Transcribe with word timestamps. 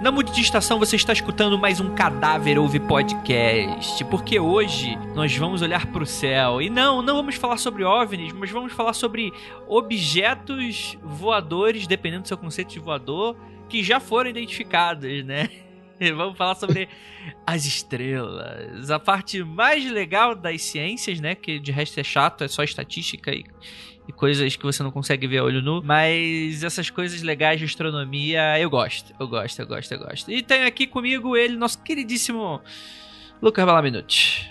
Na 0.00 0.12
Estação 0.40 0.78
você 0.78 0.94
está 0.94 1.12
escutando 1.12 1.58
mais 1.58 1.80
um 1.80 1.92
Cadáver 1.92 2.56
Ouve 2.56 2.78
Podcast, 2.78 4.04
porque 4.04 4.38
hoje 4.38 4.96
nós 5.12 5.36
vamos 5.36 5.60
olhar 5.60 5.86
para 5.86 6.04
o 6.04 6.06
céu 6.06 6.62
e 6.62 6.70
não, 6.70 7.02
não 7.02 7.16
vamos 7.16 7.34
falar 7.34 7.56
sobre 7.56 7.82
OVNIs, 7.82 8.32
mas 8.32 8.48
vamos 8.48 8.72
falar 8.72 8.92
sobre 8.92 9.32
objetos 9.66 10.96
voadores, 11.02 11.88
dependendo 11.88 12.22
do 12.22 12.28
seu 12.28 12.38
conceito 12.38 12.70
de 12.70 12.78
voador, 12.78 13.36
que 13.68 13.82
já 13.82 13.98
foram 13.98 14.30
identificados, 14.30 15.24
né? 15.24 15.48
Vamos 16.16 16.36
falar 16.36 16.54
sobre 16.54 16.88
as 17.46 17.64
estrelas, 17.64 18.90
a 18.90 18.98
parte 18.98 19.42
mais 19.42 19.90
legal 19.90 20.34
das 20.34 20.62
ciências, 20.62 21.20
né? 21.20 21.34
Que 21.34 21.58
de 21.58 21.72
resto 21.72 21.98
é 21.98 22.04
chato, 22.04 22.44
é 22.44 22.48
só 22.48 22.62
estatística 22.62 23.32
e 23.32 23.44
e 24.08 24.12
coisas 24.12 24.56
que 24.56 24.64
você 24.64 24.82
não 24.82 24.90
consegue 24.90 25.26
ver 25.26 25.38
a 25.38 25.44
olho 25.44 25.60
nu. 25.60 25.82
Mas 25.84 26.64
essas 26.64 26.88
coisas 26.88 27.20
legais 27.22 27.60
de 27.60 27.66
astronomia 27.66 28.58
eu 28.58 28.70
gosto. 28.70 29.14
Eu 29.20 29.28
gosto, 29.28 29.60
eu 29.60 29.66
gosto, 29.66 29.92
eu 29.92 29.98
gosto. 29.98 30.32
E 30.32 30.42
tem 30.42 30.64
aqui 30.64 30.86
comigo 30.86 31.36
ele, 31.36 31.56
nosso 31.56 31.82
queridíssimo 31.82 32.60
Lucas 33.42 33.66
Balaminuti. 33.66 34.50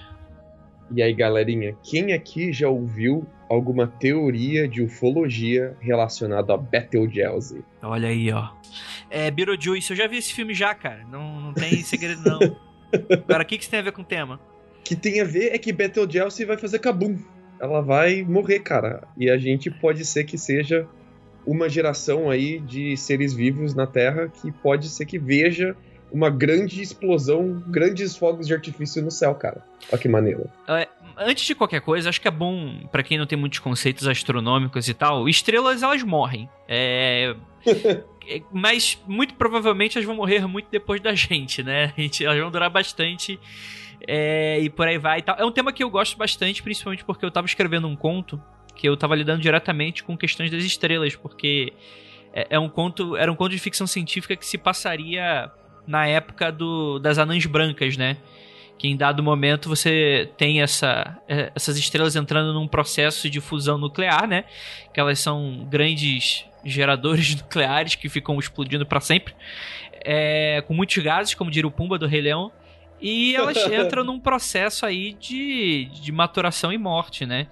E 0.95 1.01
aí, 1.01 1.11
galerinha, 1.11 1.75
quem 1.83 2.13
aqui 2.13 2.53
já 2.53 2.69
ouviu 2.69 3.27
alguma 3.49 3.87
teoria 3.87 4.67
de 4.67 4.81
ufologia 4.81 5.75
relacionada 5.79 6.53
a 6.53 6.57
Betelgeuse? 6.57 7.63
Olha 7.81 8.09
aí, 8.09 8.31
ó. 8.31 8.49
É, 9.09 9.31
Beetlejuice, 9.31 9.91
eu 9.91 9.97
já 9.97 10.07
vi 10.07 10.17
esse 10.17 10.33
filme 10.33 10.53
já, 10.53 10.73
cara. 10.75 11.05
Não, 11.09 11.39
não 11.39 11.53
tem 11.53 11.81
segredo, 11.83 12.21
não. 12.23 12.39
Agora, 13.11 13.43
o 13.43 13.45
que, 13.45 13.57
que 13.57 13.63
isso 13.63 13.71
tem 13.71 13.79
a 13.79 13.83
ver 13.83 13.91
com 13.91 14.01
o 14.01 14.05
tema? 14.05 14.39
que 14.83 14.95
tem 14.95 15.19
a 15.19 15.25
ver 15.25 15.53
é 15.53 15.57
que 15.57 15.73
Betelgeuse 15.73 16.45
vai 16.45 16.57
fazer 16.57 16.79
cabum 16.79 17.17
ela 17.59 17.81
vai 17.81 18.23
morrer, 18.23 18.59
cara. 18.59 19.07
E 19.17 19.29
a 19.29 19.37
gente 19.37 19.69
pode 19.69 20.05
ser 20.05 20.23
que 20.23 20.37
seja 20.37 20.87
uma 21.45 21.69
geração 21.69 22.29
aí 22.29 22.59
de 22.59 22.95
seres 22.97 23.33
vivos 23.33 23.73
na 23.73 23.87
Terra 23.87 24.27
que 24.27 24.51
pode 24.51 24.89
ser 24.89 25.05
que 25.05 25.17
veja 25.17 25.75
uma 26.11 26.29
grande 26.29 26.81
explosão, 26.81 27.63
grandes 27.67 28.15
fogos 28.15 28.47
de 28.47 28.53
artifício 28.53 29.01
no 29.01 29.11
céu, 29.11 29.35
cara. 29.35 29.63
Olha 29.91 30.01
que 30.01 30.07
maneiro. 30.07 30.49
É, 30.67 30.87
antes 31.17 31.45
de 31.45 31.55
qualquer 31.55 31.81
coisa, 31.81 32.09
acho 32.09 32.21
que 32.21 32.27
é 32.27 32.31
bom, 32.31 32.87
para 32.91 33.03
quem 33.03 33.17
não 33.17 33.25
tem 33.25 33.37
muitos 33.37 33.59
conceitos 33.59 34.07
astronômicos 34.07 34.87
e 34.87 34.93
tal, 34.93 35.27
estrelas 35.27 35.83
elas 35.83 36.03
morrem. 36.03 36.49
É. 36.67 37.35
é 38.27 38.41
mas 38.51 39.01
muito 39.07 39.33
provavelmente 39.35 39.97
elas 39.97 40.05
vão 40.05 40.15
morrer 40.15 40.45
muito 40.47 40.67
depois 40.71 41.01
da 41.01 41.13
gente, 41.13 41.63
né? 41.63 41.93
Elas 42.21 42.39
vão 42.39 42.51
durar 42.51 42.69
bastante 42.69 43.39
é, 44.07 44.59
e 44.59 44.69
por 44.69 44.87
aí 44.87 44.97
vai 44.97 45.19
e 45.19 45.21
tal. 45.21 45.35
É 45.37 45.45
um 45.45 45.51
tema 45.51 45.71
que 45.71 45.83
eu 45.83 45.89
gosto 45.89 46.17
bastante, 46.17 46.61
principalmente 46.61 47.03
porque 47.03 47.25
eu 47.25 47.31
tava 47.31 47.47
escrevendo 47.47 47.87
um 47.87 47.95
conto 47.95 48.41
que 48.75 48.87
eu 48.87 48.95
tava 48.95 49.15
lidando 49.15 49.41
diretamente 49.41 50.03
com 50.03 50.15
questões 50.15 50.51
das 50.51 50.63
estrelas, 50.63 51.15
porque 51.15 51.73
é, 52.31 52.47
é 52.51 52.59
um 52.59 52.69
conto, 52.69 53.15
era 53.15 53.31
um 53.31 53.35
conto 53.35 53.51
de 53.51 53.59
ficção 53.59 53.87
científica 53.87 54.35
que 54.35 54.45
se 54.45 54.57
passaria 54.57 55.51
na 55.87 56.05
época 56.05 56.51
do, 56.51 56.99
das 56.99 57.17
anãs 57.17 57.45
brancas, 57.45 57.95
né? 57.95 58.17
Que 58.77 58.87
em 58.87 58.95
dado 58.95 59.23
momento 59.23 59.69
você 59.69 60.29
tem 60.37 60.61
essa, 60.61 61.17
é, 61.27 61.51
essas 61.55 61.77
estrelas 61.77 62.15
entrando 62.15 62.53
num 62.53 62.67
processo 62.67 63.29
de 63.29 63.39
fusão 63.39 63.77
nuclear, 63.77 64.27
né? 64.27 64.43
Que 64.93 64.99
elas 64.99 65.19
são 65.19 65.65
grandes 65.69 66.45
geradores 66.63 67.33
nucleares 67.41 67.95
que 67.95 68.09
ficam 68.09 68.37
explodindo 68.37 68.85
para 68.85 68.99
sempre, 68.99 69.33
é, 70.03 70.61
com 70.67 70.73
muitos 70.73 70.97
gases, 71.01 71.33
como 71.33 71.49
diria 71.49 71.67
o 71.67 71.71
Pumba 71.71 71.97
do 71.97 72.05
Rei 72.05 72.21
Leão. 72.21 72.51
E 72.99 73.35
elas 73.35 73.57
entram 73.71 74.03
num 74.03 74.19
processo 74.19 74.85
aí 74.85 75.13
de, 75.13 75.85
de 75.85 76.11
maturação 76.11 76.71
e 76.71 76.77
morte, 76.77 77.25
né? 77.25 77.47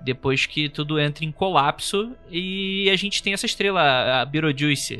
Depois 0.00 0.46
que 0.46 0.68
tudo 0.68 1.00
entra 1.00 1.24
em 1.24 1.32
colapso 1.32 2.12
e 2.30 2.88
a 2.90 2.96
gente 2.96 3.20
tem 3.20 3.32
essa 3.32 3.46
estrela, 3.46 4.20
a 4.20 4.24
Beetlejuice, 4.24 4.96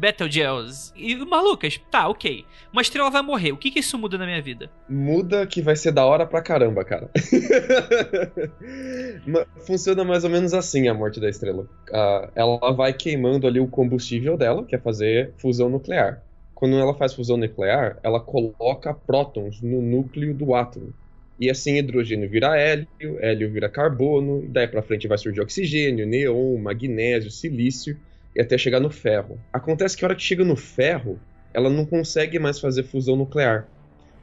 Betelgeuse. 0.00 0.92
E 0.96 1.14
malucas, 1.16 1.78
tá, 1.90 2.08
ok. 2.08 2.46
Uma 2.72 2.80
estrela 2.80 3.10
vai 3.10 3.20
morrer. 3.20 3.52
O 3.52 3.58
que 3.58 3.70
que 3.70 3.80
isso 3.80 3.98
muda 3.98 4.16
na 4.16 4.24
minha 4.24 4.40
vida? 4.40 4.70
Muda 4.88 5.46
que 5.46 5.60
vai 5.60 5.76
ser 5.76 5.92
da 5.92 6.06
hora 6.06 6.26
pra 6.26 6.40
caramba, 6.40 6.82
cara. 6.82 7.10
Funciona 9.66 10.02
mais 10.02 10.24
ou 10.24 10.30
menos 10.30 10.54
assim 10.54 10.88
a 10.88 10.94
morte 10.94 11.20
da 11.20 11.28
estrela. 11.28 11.68
Ela 12.34 12.72
vai 12.72 12.94
queimando 12.94 13.46
ali 13.46 13.60
o 13.60 13.68
combustível 13.68 14.38
dela, 14.38 14.64
que 14.64 14.74
é 14.74 14.78
fazer 14.78 15.34
fusão 15.36 15.68
nuclear 15.68 16.22
quando 16.60 16.78
ela 16.78 16.92
faz 16.92 17.14
fusão 17.14 17.38
nuclear, 17.38 17.98
ela 18.02 18.20
coloca 18.20 18.92
prótons 18.92 19.62
no 19.62 19.80
núcleo 19.80 20.34
do 20.34 20.54
átomo. 20.54 20.92
E 21.38 21.48
assim 21.48 21.78
hidrogênio 21.78 22.28
vira 22.28 22.54
hélio, 22.54 22.86
hélio 23.18 23.50
vira 23.50 23.66
carbono, 23.66 24.44
e 24.44 24.48
daí 24.48 24.68
para 24.68 24.82
frente 24.82 25.08
vai 25.08 25.16
surgir 25.16 25.40
oxigênio, 25.40 26.06
neon, 26.06 26.58
magnésio, 26.58 27.30
silício 27.30 27.96
e 28.34 28.40
até 28.40 28.56
chegar 28.56 28.80
no 28.80 28.90
ferro. 28.90 29.38
Acontece 29.52 29.96
que 29.96 30.04
a 30.04 30.08
hora 30.08 30.14
que 30.14 30.22
chega 30.22 30.44
no 30.44 30.56
ferro, 30.56 31.18
ela 31.52 31.68
não 31.68 31.84
consegue 31.84 32.38
mais 32.38 32.60
fazer 32.60 32.84
fusão 32.84 33.16
nuclear. 33.16 33.66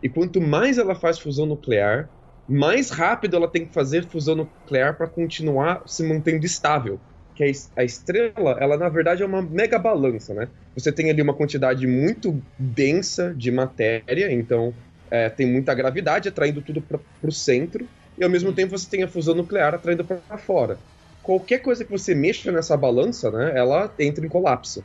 E 0.01 0.07
quanto 0.07 0.39
mais 0.39 0.77
ela 0.77 0.95
faz 0.95 1.19
fusão 1.19 1.45
nuclear, 1.45 2.09
mais 2.47 2.89
rápido 2.89 3.35
ela 3.35 3.47
tem 3.47 3.65
que 3.65 3.73
fazer 3.73 4.05
fusão 4.05 4.35
nuclear 4.35 4.95
para 4.95 5.07
continuar 5.07 5.83
se 5.85 6.03
mantendo 6.03 6.45
estável 6.45 6.99
que 7.37 7.43
a 7.75 7.83
estrela, 7.83 8.57
ela 8.59 8.75
na 8.77 8.89
verdade 8.89 9.21
é 9.21 9.25
uma 9.25 9.43
mega 9.43 9.77
balança, 9.77 10.33
né? 10.33 10.47
Você 10.75 10.91
tem 10.91 11.11
ali 11.11 11.21
uma 11.21 11.35
quantidade 11.35 11.85
muito 11.85 12.41
densa 12.57 13.31
de 13.31 13.51
matéria, 13.51 14.33
então 14.33 14.73
é, 15.11 15.29
tem 15.29 15.45
muita 15.45 15.75
gravidade 15.75 16.27
atraindo 16.27 16.63
tudo 16.63 16.81
para 16.81 16.99
o 17.21 17.31
centro, 17.31 17.87
e 18.17 18.23
ao 18.23 18.29
mesmo 18.29 18.51
tempo 18.51 18.75
você 18.75 18.89
tem 18.89 19.03
a 19.03 19.07
fusão 19.07 19.35
nuclear 19.35 19.75
atraindo 19.75 20.03
para 20.03 20.37
fora. 20.39 20.79
Qualquer 21.27 21.59
coisa 21.59 21.83
que 21.83 21.91
você 21.91 22.15
mexa 22.15 22.53
nessa 22.53 22.77
balança, 22.77 23.29
né, 23.29 23.51
ela 23.53 23.93
entra 23.99 24.25
em 24.25 24.29
colapso. 24.29 24.81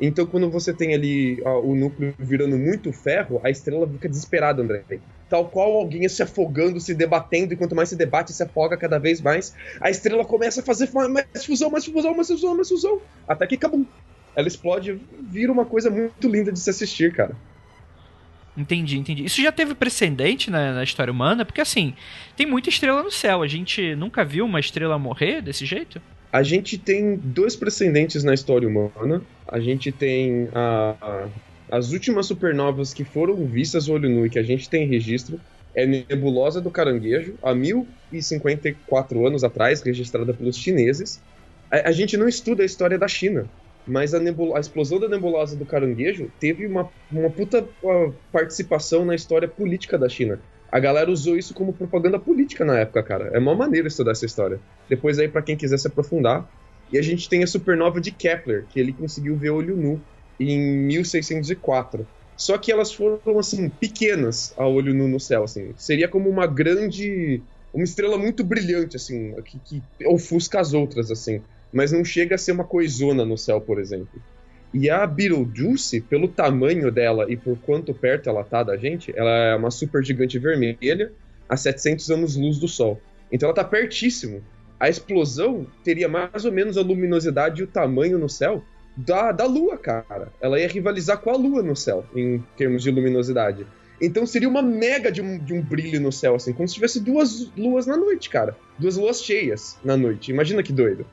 Então, 0.00 0.24
quando 0.24 0.50
você 0.50 0.72
tem 0.72 0.94
ali 0.94 1.38
o 1.44 1.74
núcleo 1.74 2.14
virando 2.18 2.56
muito 2.58 2.90
ferro, 2.94 3.40
a 3.44 3.50
estrela 3.50 3.86
fica 3.86 4.08
desesperada, 4.08 4.62
André 4.62 4.82
tal 5.28 5.48
qual 5.48 5.72
alguém 5.72 6.06
se 6.10 6.22
afogando, 6.22 6.78
se 6.78 6.94
debatendo, 6.94 7.54
e 7.54 7.56
quanto 7.56 7.74
mais 7.74 7.88
se 7.88 7.96
debate, 7.96 8.34
se 8.34 8.42
afoga 8.42 8.76
cada 8.76 8.98
vez 8.98 9.20
mais. 9.20 9.54
A 9.80 9.88
estrela 9.88 10.26
começa 10.26 10.60
a 10.60 10.64
fazer 10.64 10.90
mais 10.92 11.46
fusão, 11.46 11.70
mais 11.70 11.86
fusão, 11.86 12.14
mais 12.14 12.28
fusão, 12.28 12.54
mais 12.54 12.68
fusão, 12.68 13.00
até 13.26 13.46
que 13.46 13.54
acabou. 13.54 13.86
Ela 14.36 14.46
explode, 14.46 15.00
vira 15.30 15.50
uma 15.50 15.64
coisa 15.64 15.88
muito 15.90 16.28
linda 16.28 16.52
de 16.52 16.60
se 16.60 16.68
assistir, 16.68 17.14
cara. 17.14 17.34
Entendi, 18.56 18.98
entendi. 18.98 19.24
Isso 19.24 19.40
já 19.40 19.50
teve 19.50 19.74
precedente 19.74 20.50
na, 20.50 20.74
na, 20.74 20.84
história 20.84 21.10
humana? 21.10 21.44
Porque 21.44 21.60
assim, 21.60 21.94
tem 22.36 22.46
muita 22.46 22.68
estrela 22.68 23.02
no 23.02 23.10
céu. 23.10 23.42
A 23.42 23.46
gente 23.46 23.94
nunca 23.94 24.24
viu 24.24 24.44
uma 24.44 24.60
estrela 24.60 24.98
morrer 24.98 25.40
desse 25.40 25.64
jeito? 25.64 26.00
A 26.30 26.42
gente 26.42 26.76
tem 26.76 27.16
dois 27.16 27.56
precedentes 27.56 28.22
na 28.22 28.34
história 28.34 28.68
humana. 28.68 29.22
A 29.48 29.58
gente 29.58 29.90
tem 29.90 30.48
a, 30.54 31.28
as 31.70 31.92
últimas 31.92 32.26
supernovas 32.26 32.92
que 32.92 33.04
foram 33.04 33.46
vistas 33.46 33.88
olho 33.88 34.08
nu 34.08 34.26
e 34.26 34.30
que 34.30 34.38
a 34.38 34.42
gente 34.42 34.68
tem 34.68 34.86
registro 34.86 35.40
é 35.74 35.86
Nebulosa 35.86 36.60
do 36.60 36.70
Caranguejo, 36.70 37.34
há 37.42 37.54
1054 37.54 39.26
anos 39.26 39.42
atrás, 39.42 39.80
registrada 39.80 40.34
pelos 40.34 40.56
chineses. 40.56 41.22
A, 41.70 41.88
a 41.88 41.92
gente 41.92 42.16
não 42.16 42.28
estuda 42.28 42.62
a 42.62 42.66
história 42.66 42.98
da 42.98 43.08
China, 43.08 43.46
mas 43.86 44.14
a, 44.14 44.18
a, 44.18 44.60
explosão 44.60 45.00
da 45.00 45.08
nebulosa 45.08 45.56
do 45.56 45.66
caranguejo 45.66 46.30
teve 46.38 46.66
uma, 46.66 46.88
uma 47.10 47.30
puta 47.30 47.66
uh, 47.82 48.14
participação 48.30 49.04
na 49.04 49.14
história 49.14 49.48
política 49.48 49.98
da 49.98 50.08
China. 50.08 50.38
A 50.70 50.80
galera 50.80 51.10
usou 51.10 51.36
isso 51.36 51.52
como 51.52 51.72
propaganda 51.72 52.18
política 52.18 52.64
na 52.64 52.78
época, 52.78 53.02
cara. 53.02 53.30
É 53.34 53.38
uma 53.38 53.54
maneira 53.54 53.88
estudar 53.88 54.12
essa 54.12 54.24
história. 54.24 54.58
Depois 54.88 55.18
aí, 55.18 55.28
para 55.28 55.42
quem 55.42 55.54
quiser 55.54 55.78
se 55.78 55.86
aprofundar. 55.86 56.50
E 56.90 56.98
a 56.98 57.02
gente 57.02 57.28
tem 57.28 57.42
a 57.42 57.46
supernova 57.46 58.00
de 58.00 58.10
Kepler, 58.10 58.64
que 58.68 58.80
ele 58.80 58.92
conseguiu 58.92 59.36
ver 59.36 59.50
olho 59.50 59.76
nu 59.76 60.00
em 60.40 60.58
1604. 60.86 62.06
Só 62.36 62.56
que 62.56 62.72
elas 62.72 62.92
foram, 62.92 63.38
assim, 63.38 63.68
pequenas 63.68 64.54
a 64.56 64.66
olho 64.66 64.94
nu 64.94 65.08
no 65.08 65.20
céu, 65.20 65.44
assim. 65.44 65.74
Seria 65.76 66.08
como 66.08 66.28
uma 66.28 66.46
grande... 66.46 67.42
Uma 67.72 67.84
estrela 67.84 68.18
muito 68.18 68.44
brilhante, 68.44 68.96
assim, 68.96 69.34
que, 69.42 69.58
que 69.58 69.82
ofusca 70.06 70.60
as 70.60 70.74
outras, 70.74 71.10
assim. 71.10 71.42
Mas 71.72 71.92
não 71.92 72.04
chega 72.04 72.34
a 72.34 72.38
ser 72.38 72.52
uma 72.52 72.64
coisona 72.64 73.24
no 73.24 73.38
céu, 73.38 73.60
por 73.60 73.80
exemplo. 73.80 74.20
E 74.74 74.88
a 74.88 75.06
Beetlejuice, 75.06 76.00
pelo 76.00 76.28
tamanho 76.28 76.90
dela 76.90 77.26
e 77.28 77.36
por 77.36 77.58
quanto 77.58 77.92
perto 77.92 78.28
ela 78.28 78.42
tá 78.42 78.62
da 78.62 78.76
gente, 78.76 79.12
ela 79.16 79.30
é 79.30 79.56
uma 79.56 79.70
super 79.70 80.02
gigante 80.02 80.38
vermelha 80.38 81.12
a 81.48 81.56
700 81.56 82.10
anos-luz 82.10 82.58
do 82.58 82.66
Sol. 82.66 83.00
Então 83.30 83.48
ela 83.48 83.54
tá 83.54 83.64
pertíssimo. 83.64 84.42
A 84.80 84.88
explosão 84.88 85.66
teria 85.84 86.08
mais 86.08 86.44
ou 86.44 86.52
menos 86.52 86.76
a 86.76 86.82
luminosidade 86.82 87.60
e 87.60 87.64
o 87.64 87.66
tamanho 87.66 88.18
no 88.18 88.28
céu 88.28 88.64
da, 88.96 89.30
da 89.30 89.44
Lua, 89.44 89.76
cara. 89.76 90.32
Ela 90.40 90.58
ia 90.58 90.68
rivalizar 90.68 91.18
com 91.18 91.30
a 91.30 91.36
Lua 91.36 91.62
no 91.62 91.76
céu, 91.76 92.04
em 92.14 92.42
termos 92.56 92.82
de 92.82 92.90
luminosidade. 92.90 93.66
Então 94.00 94.26
seria 94.26 94.48
uma 94.48 94.62
mega 94.62 95.12
de 95.12 95.22
um, 95.22 95.38
de 95.38 95.54
um 95.54 95.62
brilho 95.62 96.00
no 96.00 96.10
céu, 96.10 96.34
assim, 96.34 96.52
como 96.52 96.66
se 96.66 96.74
tivesse 96.74 96.98
duas 96.98 97.50
luas 97.56 97.86
na 97.86 97.96
noite, 97.96 98.28
cara. 98.28 98.56
Duas 98.78 98.96
luas 98.96 99.22
cheias 99.22 99.78
na 99.84 99.96
noite. 99.96 100.32
Imagina 100.32 100.62
que 100.62 100.72
doido. 100.72 101.06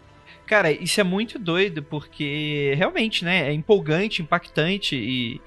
Cara, 0.50 0.72
isso 0.72 1.00
é 1.00 1.04
muito 1.04 1.38
doido, 1.38 1.84
porque 1.84 2.74
realmente, 2.76 3.24
né, 3.24 3.50
é 3.50 3.54
empolgante, 3.54 4.24
impactante 4.24 4.96
e, 4.96 5.40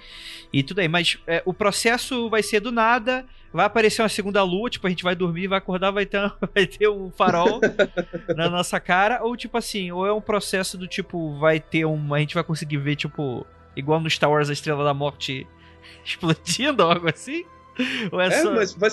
e 0.52 0.62
tudo 0.62 0.78
aí. 0.78 0.86
Mas 0.86 1.18
é, 1.26 1.42
o 1.44 1.52
processo 1.52 2.30
vai 2.30 2.40
ser 2.40 2.60
do 2.60 2.70
nada, 2.70 3.26
vai 3.52 3.66
aparecer 3.66 4.00
uma 4.00 4.08
segunda 4.08 4.44
lua, 4.44 4.70
tipo, 4.70 4.86
a 4.86 4.90
gente 4.90 5.02
vai 5.02 5.16
dormir, 5.16 5.48
vai 5.48 5.58
acordar, 5.58 5.90
vai 5.90 6.06
ter, 6.06 6.20
vai 6.54 6.66
ter 6.68 6.88
um 6.88 7.10
farol 7.10 7.60
na 8.36 8.48
nossa 8.48 8.78
cara, 8.78 9.24
ou 9.24 9.36
tipo 9.36 9.58
assim, 9.58 9.90
ou 9.90 10.06
é 10.06 10.12
um 10.12 10.20
processo 10.20 10.78
do 10.78 10.86
tipo, 10.86 11.36
vai 11.36 11.58
ter 11.58 11.84
um. 11.84 12.14
A 12.14 12.20
gente 12.20 12.34
vai 12.34 12.44
conseguir 12.44 12.76
ver, 12.76 12.94
tipo, 12.94 13.44
igual 13.74 13.98
no 13.98 14.08
Star 14.08 14.30
Wars 14.30 14.50
a 14.50 14.52
Estrela 14.52 14.84
da 14.84 14.94
Morte 14.94 15.44
explodindo 16.06 16.80
ou 16.80 16.92
algo 16.92 17.10
assim? 17.10 17.44
Ou 18.12 18.20
é, 18.20 18.28
é 18.28 18.30
só... 18.30 18.52
mas 18.54 18.72
vai, 18.72 18.90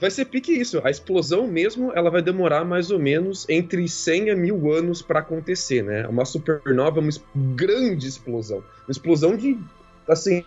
vai 0.00 0.10
ser 0.10 0.26
pique 0.26 0.52
isso. 0.52 0.80
A 0.84 0.90
explosão 0.90 1.46
mesmo, 1.46 1.92
ela 1.94 2.10
vai 2.10 2.22
demorar 2.22 2.64
mais 2.64 2.90
ou 2.90 2.98
menos 2.98 3.46
entre 3.48 3.88
100 3.88 4.30
a 4.30 4.36
mil 4.36 4.72
anos 4.72 5.02
para 5.02 5.20
acontecer, 5.20 5.82
né? 5.82 6.06
Uma 6.06 6.24
supernova 6.24 6.98
é 6.98 7.02
uma 7.02 7.10
grande 7.54 8.06
explosão. 8.06 8.58
Uma 8.58 8.90
explosão 8.90 9.36
de, 9.36 9.58
assim, 10.08 10.44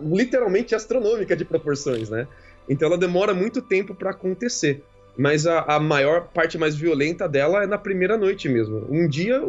literalmente 0.00 0.74
astronômica 0.74 1.36
de 1.36 1.44
proporções, 1.44 2.10
né? 2.10 2.26
Então 2.68 2.88
ela 2.88 2.98
demora 2.98 3.34
muito 3.34 3.60
tempo 3.60 3.94
para 3.94 4.10
acontecer. 4.10 4.82
Mas 5.16 5.46
a, 5.46 5.60
a, 5.60 5.80
maior 5.80 6.28
parte 6.28 6.56
mais 6.56 6.74
violenta 6.74 7.28
dela 7.28 7.62
é 7.62 7.66
na 7.66 7.76
primeira 7.76 8.16
noite 8.16 8.48
mesmo. 8.48 8.86
Um 8.88 9.06
dia, 9.06 9.42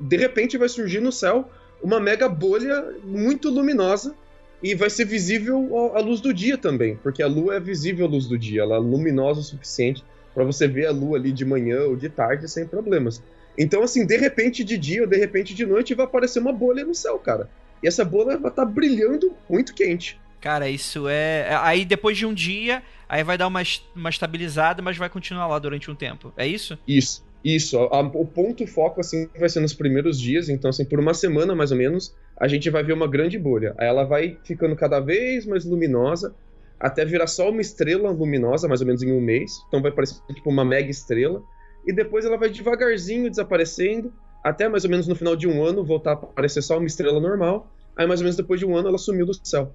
de 0.00 0.16
repente, 0.16 0.56
vai 0.56 0.68
surgir 0.68 1.00
no 1.00 1.12
céu 1.12 1.50
uma 1.82 2.00
mega 2.00 2.28
bolha 2.28 2.94
muito 3.04 3.50
luminosa 3.50 4.14
e 4.62 4.74
vai 4.74 4.90
ser 4.90 5.04
visível 5.04 5.94
à 5.94 6.00
luz 6.00 6.20
do 6.20 6.34
dia 6.34 6.58
também, 6.58 6.96
porque 6.96 7.22
a 7.22 7.26
lua 7.26 7.56
é 7.56 7.60
visível 7.60 8.06
à 8.06 8.08
luz 8.08 8.26
do 8.26 8.38
dia, 8.38 8.62
ela 8.62 8.76
é 8.76 8.78
luminosa 8.78 9.40
o 9.40 9.42
suficiente 9.42 10.04
para 10.34 10.44
você 10.44 10.68
ver 10.68 10.86
a 10.86 10.92
lua 10.92 11.16
ali 11.16 11.32
de 11.32 11.44
manhã 11.44 11.82
ou 11.84 11.96
de 11.96 12.08
tarde 12.08 12.48
sem 12.48 12.66
problemas. 12.66 13.22
Então, 13.58 13.82
assim, 13.82 14.06
de 14.06 14.16
repente 14.16 14.62
de 14.62 14.78
dia 14.78 15.02
ou 15.02 15.08
de 15.08 15.16
repente 15.16 15.54
de 15.54 15.66
noite 15.66 15.94
vai 15.94 16.06
aparecer 16.06 16.38
uma 16.38 16.52
bolha 16.52 16.84
no 16.84 16.94
céu, 16.94 17.18
cara. 17.18 17.48
E 17.82 17.88
essa 17.88 18.04
bolha 18.04 18.38
vai 18.38 18.50
estar 18.50 18.64
tá 18.64 18.70
brilhando 18.70 19.34
muito 19.48 19.74
quente. 19.74 20.20
Cara, 20.40 20.68
isso 20.68 21.08
é. 21.08 21.48
Aí 21.62 21.84
depois 21.84 22.16
de 22.16 22.24
um 22.24 22.32
dia, 22.32 22.82
aí 23.08 23.22
vai 23.22 23.36
dar 23.36 23.46
uma, 23.46 23.62
uma 23.94 24.08
estabilizada, 24.08 24.80
mas 24.80 24.96
vai 24.96 25.08
continuar 25.08 25.46
lá 25.46 25.58
durante 25.58 25.90
um 25.90 25.94
tempo. 25.94 26.32
É 26.36 26.46
isso? 26.46 26.78
Isso. 26.86 27.28
Isso, 27.42 27.78
a, 27.78 28.00
o 28.00 28.26
ponto 28.26 28.66
foco 28.66 29.00
assim 29.00 29.26
vai 29.38 29.48
ser 29.48 29.60
nos 29.60 29.72
primeiros 29.72 30.20
dias, 30.20 30.50
então 30.50 30.68
assim, 30.68 30.84
por 30.84 31.00
uma 31.00 31.14
semana 31.14 31.54
mais 31.54 31.72
ou 31.72 31.78
menos, 31.78 32.14
a 32.40 32.48
gente 32.48 32.70
vai 32.70 32.82
ver 32.82 32.94
uma 32.94 33.06
grande 33.06 33.38
bolha. 33.38 33.74
Aí 33.76 33.86
ela 33.86 34.02
vai 34.02 34.38
ficando 34.42 34.74
cada 34.74 34.98
vez 34.98 35.44
mais 35.44 35.66
luminosa, 35.66 36.34
até 36.78 37.04
virar 37.04 37.26
só 37.26 37.50
uma 37.50 37.60
estrela 37.60 38.10
luminosa, 38.10 38.66
mais 38.66 38.80
ou 38.80 38.86
menos 38.86 39.02
em 39.02 39.12
um 39.12 39.20
mês. 39.20 39.62
Então 39.68 39.82
vai 39.82 39.92
parecer 39.92 40.18
tipo 40.32 40.48
uma 40.48 40.64
mega 40.64 40.90
estrela. 40.90 41.42
E 41.86 41.92
depois 41.92 42.24
ela 42.24 42.38
vai 42.38 42.48
devagarzinho 42.48 43.28
desaparecendo, 43.28 44.10
até 44.42 44.68
mais 44.70 44.84
ou 44.84 44.90
menos 44.90 45.06
no 45.06 45.14
final 45.14 45.36
de 45.36 45.46
um 45.46 45.62
ano 45.62 45.84
voltar 45.84 46.12
a 46.12 46.14
aparecer 46.14 46.62
só 46.62 46.78
uma 46.78 46.86
estrela 46.86 47.20
normal. 47.20 47.70
Aí 47.94 48.06
mais 48.06 48.20
ou 48.20 48.24
menos 48.24 48.36
depois 48.36 48.58
de 48.58 48.64
um 48.64 48.74
ano 48.74 48.88
ela 48.88 48.98
sumiu 48.98 49.26
do 49.26 49.34
céu. 49.46 49.74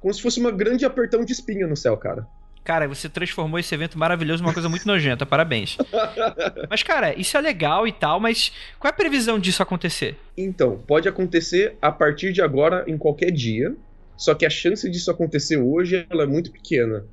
Como 0.00 0.12
se 0.14 0.22
fosse 0.22 0.40
uma 0.40 0.50
grande 0.50 0.86
apertão 0.86 1.22
de 1.22 1.32
espinha 1.32 1.66
no 1.66 1.76
céu, 1.76 1.98
cara. 1.98 2.26
Cara, 2.66 2.88
você 2.88 3.08
transformou 3.08 3.60
esse 3.60 3.72
evento 3.72 3.96
maravilhoso 3.96 4.42
numa 4.42 4.52
coisa 4.52 4.68
muito 4.68 4.88
nojenta, 4.88 5.24
parabéns. 5.24 5.78
mas, 6.68 6.82
cara, 6.82 7.16
isso 7.16 7.36
é 7.36 7.40
legal 7.40 7.86
e 7.86 7.92
tal, 7.92 8.18
mas 8.18 8.50
qual 8.76 8.90
é 8.90 8.92
a 8.92 8.96
previsão 8.96 9.38
disso 9.38 9.62
acontecer? 9.62 10.16
Então, 10.36 10.76
pode 10.84 11.08
acontecer 11.08 11.76
a 11.80 11.92
partir 11.92 12.32
de 12.32 12.42
agora, 12.42 12.84
em 12.88 12.98
qualquer 12.98 13.30
dia, 13.30 13.72
só 14.16 14.34
que 14.34 14.44
a 14.44 14.50
chance 14.50 14.90
disso 14.90 15.12
acontecer 15.12 15.58
hoje 15.58 16.04
ela 16.10 16.24
é 16.24 16.26
muito 16.26 16.50
pequena. 16.50 17.04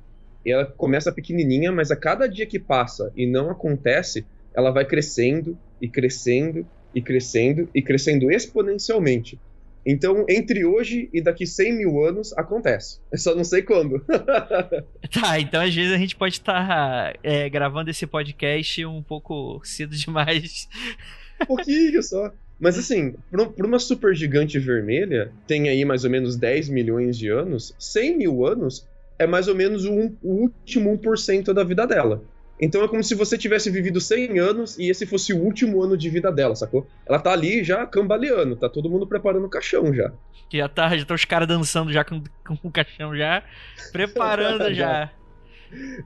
E 0.44 0.50
ela 0.50 0.66
começa 0.66 1.12
pequenininha, 1.12 1.70
mas 1.70 1.92
a 1.92 1.96
cada 1.96 2.26
dia 2.26 2.46
que 2.46 2.58
passa 2.58 3.12
e 3.14 3.24
não 3.24 3.48
acontece, 3.48 4.26
ela 4.52 4.72
vai 4.72 4.84
crescendo 4.84 5.56
e 5.80 5.88
crescendo 5.88 6.66
e 6.92 7.00
crescendo 7.00 7.68
e 7.72 7.80
crescendo 7.80 8.28
exponencialmente. 8.28 9.38
Então, 9.86 10.24
entre 10.28 10.64
hoje 10.64 11.10
e 11.12 11.20
daqui 11.20 11.46
100 11.46 11.76
mil 11.76 12.04
anos, 12.04 12.32
acontece. 12.36 13.00
Eu 13.12 13.18
só 13.18 13.34
não 13.34 13.44
sei 13.44 13.62
quando. 13.62 14.00
tá, 15.12 15.38
então 15.38 15.60
às 15.60 15.74
vezes 15.74 15.92
a 15.92 15.98
gente 15.98 16.16
pode 16.16 16.34
estar 16.34 16.66
tá, 16.66 17.12
é, 17.22 17.48
gravando 17.50 17.90
esse 17.90 18.06
podcast 18.06 18.84
um 18.86 19.02
pouco 19.02 19.60
cedo 19.62 19.94
demais. 19.94 20.68
Um 21.42 21.46
pouquinho 21.46 22.02
só. 22.02 22.32
Mas 22.58 22.78
assim, 22.78 23.14
para 23.30 23.66
uma 23.66 23.78
supergigante 23.78 24.58
vermelha, 24.58 25.32
tem 25.46 25.68
aí 25.68 25.84
mais 25.84 26.04
ou 26.04 26.10
menos 26.10 26.36
10 26.36 26.68
milhões 26.68 27.18
de 27.18 27.28
anos, 27.28 27.74
100 27.78 28.16
mil 28.16 28.46
anos 28.46 28.88
é 29.18 29.26
mais 29.26 29.48
ou 29.48 29.54
menos 29.54 29.84
o, 29.84 29.92
um, 29.92 30.16
o 30.22 30.32
último 30.42 30.96
1% 30.98 31.52
da 31.52 31.62
vida 31.62 31.86
dela. 31.86 32.22
Então 32.60 32.82
é 32.84 32.88
como 32.88 33.02
se 33.02 33.14
você 33.14 33.36
tivesse 33.36 33.70
vivido 33.70 34.00
100 34.00 34.38
anos 34.38 34.78
e 34.78 34.88
esse 34.88 35.06
fosse 35.06 35.32
o 35.32 35.38
último 35.38 35.82
ano 35.82 35.96
de 35.96 36.08
vida 36.08 36.30
dela, 36.30 36.54
sacou? 36.54 36.86
Ela 37.06 37.18
tá 37.18 37.32
ali 37.32 37.64
já 37.64 37.84
cambaleando, 37.86 38.56
tá 38.56 38.68
todo 38.68 38.88
mundo 38.88 39.06
preparando 39.06 39.46
o 39.46 39.50
caixão 39.50 39.92
já. 39.92 40.12
Já 40.52 40.68
tá, 40.68 40.96
já 40.96 41.04
tá 41.04 41.14
os 41.14 41.24
caras 41.24 41.48
dançando 41.48 41.92
já 41.92 42.04
com, 42.04 42.22
com 42.46 42.68
o 42.68 42.70
caixão 42.70 43.16
já, 43.16 43.42
preparando 43.90 44.68
já. 44.74 45.06
já. 45.06 45.10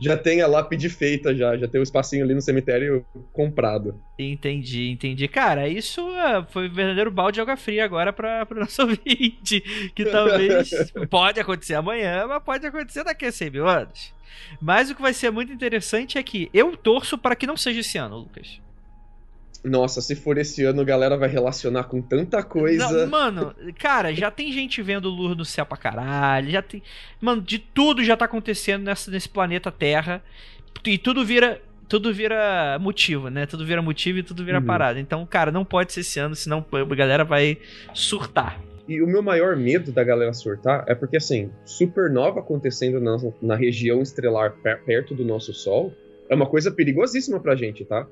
Já 0.00 0.16
tem 0.16 0.40
a 0.40 0.46
lápide 0.46 0.88
feita 0.88 1.34
já, 1.34 1.56
já 1.56 1.68
tem 1.68 1.78
o 1.78 1.82
um 1.82 1.82
espacinho 1.82 2.24
ali 2.24 2.34
no 2.34 2.42
cemitério 2.42 3.04
comprado. 3.32 4.00
Entendi, 4.18 4.90
entendi. 4.90 5.28
Cara, 5.28 5.68
isso 5.68 6.06
uh, 6.08 6.44
foi 6.50 6.68
verdadeiro 6.68 7.10
balde 7.10 7.36
de 7.36 7.40
água 7.40 7.56
fria 7.56 7.84
agora 7.84 8.12
para 8.12 8.46
o 8.50 8.60
nosso 8.60 8.82
ouvinte, 8.82 9.60
que 9.94 10.04
talvez 10.04 10.70
pode 11.10 11.40
acontecer 11.40 11.74
amanhã, 11.74 12.26
mas 12.26 12.42
pode 12.42 12.66
acontecer 12.66 13.04
daqui 13.04 13.26
a 13.26 13.32
100 13.32 13.50
mil 13.50 13.66
anos. 13.66 14.12
Mas 14.60 14.90
o 14.90 14.94
que 14.94 15.02
vai 15.02 15.12
ser 15.12 15.30
muito 15.30 15.52
interessante 15.52 16.18
é 16.18 16.22
que 16.22 16.48
eu 16.52 16.76
torço 16.76 17.18
para 17.18 17.36
que 17.36 17.46
não 17.46 17.56
seja 17.56 17.80
esse 17.80 17.98
ano, 17.98 18.16
Lucas. 18.16 18.60
Nossa, 19.64 20.00
se 20.00 20.14
for 20.14 20.38
esse 20.38 20.64
ano, 20.64 20.80
a 20.80 20.84
galera 20.84 21.16
vai 21.16 21.28
relacionar 21.28 21.84
com 21.84 22.00
tanta 22.00 22.42
coisa. 22.42 22.90
Não, 22.90 23.06
mano, 23.08 23.54
cara, 23.78 24.14
já 24.14 24.30
tem 24.30 24.52
gente 24.52 24.80
vendo 24.82 25.08
luz 25.08 25.36
no 25.36 25.44
céu 25.44 25.66
pra 25.66 25.76
caralho. 25.76 26.50
Já 26.50 26.62
tem. 26.62 26.82
Mano, 27.20 27.42
de 27.42 27.58
tudo 27.58 28.04
já 28.04 28.16
tá 28.16 28.24
acontecendo 28.24 28.84
nessa, 28.84 29.10
nesse 29.10 29.28
planeta 29.28 29.70
Terra. 29.70 30.22
E 30.84 30.96
tudo 30.96 31.24
vira. 31.24 31.60
Tudo 31.88 32.12
vira 32.12 32.78
motivo, 32.78 33.30
né? 33.30 33.46
Tudo 33.46 33.64
vira 33.64 33.80
motivo 33.80 34.18
e 34.18 34.22
tudo 34.22 34.44
vira 34.44 34.58
uhum. 34.58 34.66
parada. 34.66 35.00
Então, 35.00 35.24
cara, 35.24 35.50
não 35.50 35.64
pode 35.64 35.90
ser 35.90 36.00
esse 36.00 36.20
ano, 36.20 36.34
senão 36.34 36.64
a 36.70 36.94
galera 36.94 37.24
vai 37.24 37.56
surtar. 37.94 38.60
E 38.86 39.00
o 39.00 39.06
meu 39.06 39.22
maior 39.22 39.56
medo 39.56 39.90
da 39.90 40.04
galera 40.04 40.34
surtar 40.34 40.84
é 40.86 40.94
porque, 40.94 41.16
assim, 41.16 41.50
supernova 41.64 42.40
acontecendo 42.40 43.00
na, 43.00 43.16
na 43.40 43.56
região 43.56 44.02
estrelar 44.02 44.54
perto 44.84 45.14
do 45.14 45.24
nosso 45.24 45.54
Sol 45.54 45.94
é 46.28 46.34
uma 46.34 46.46
coisa 46.46 46.70
perigosíssima 46.70 47.40
pra 47.40 47.56
gente, 47.56 47.86
tá? 47.86 48.06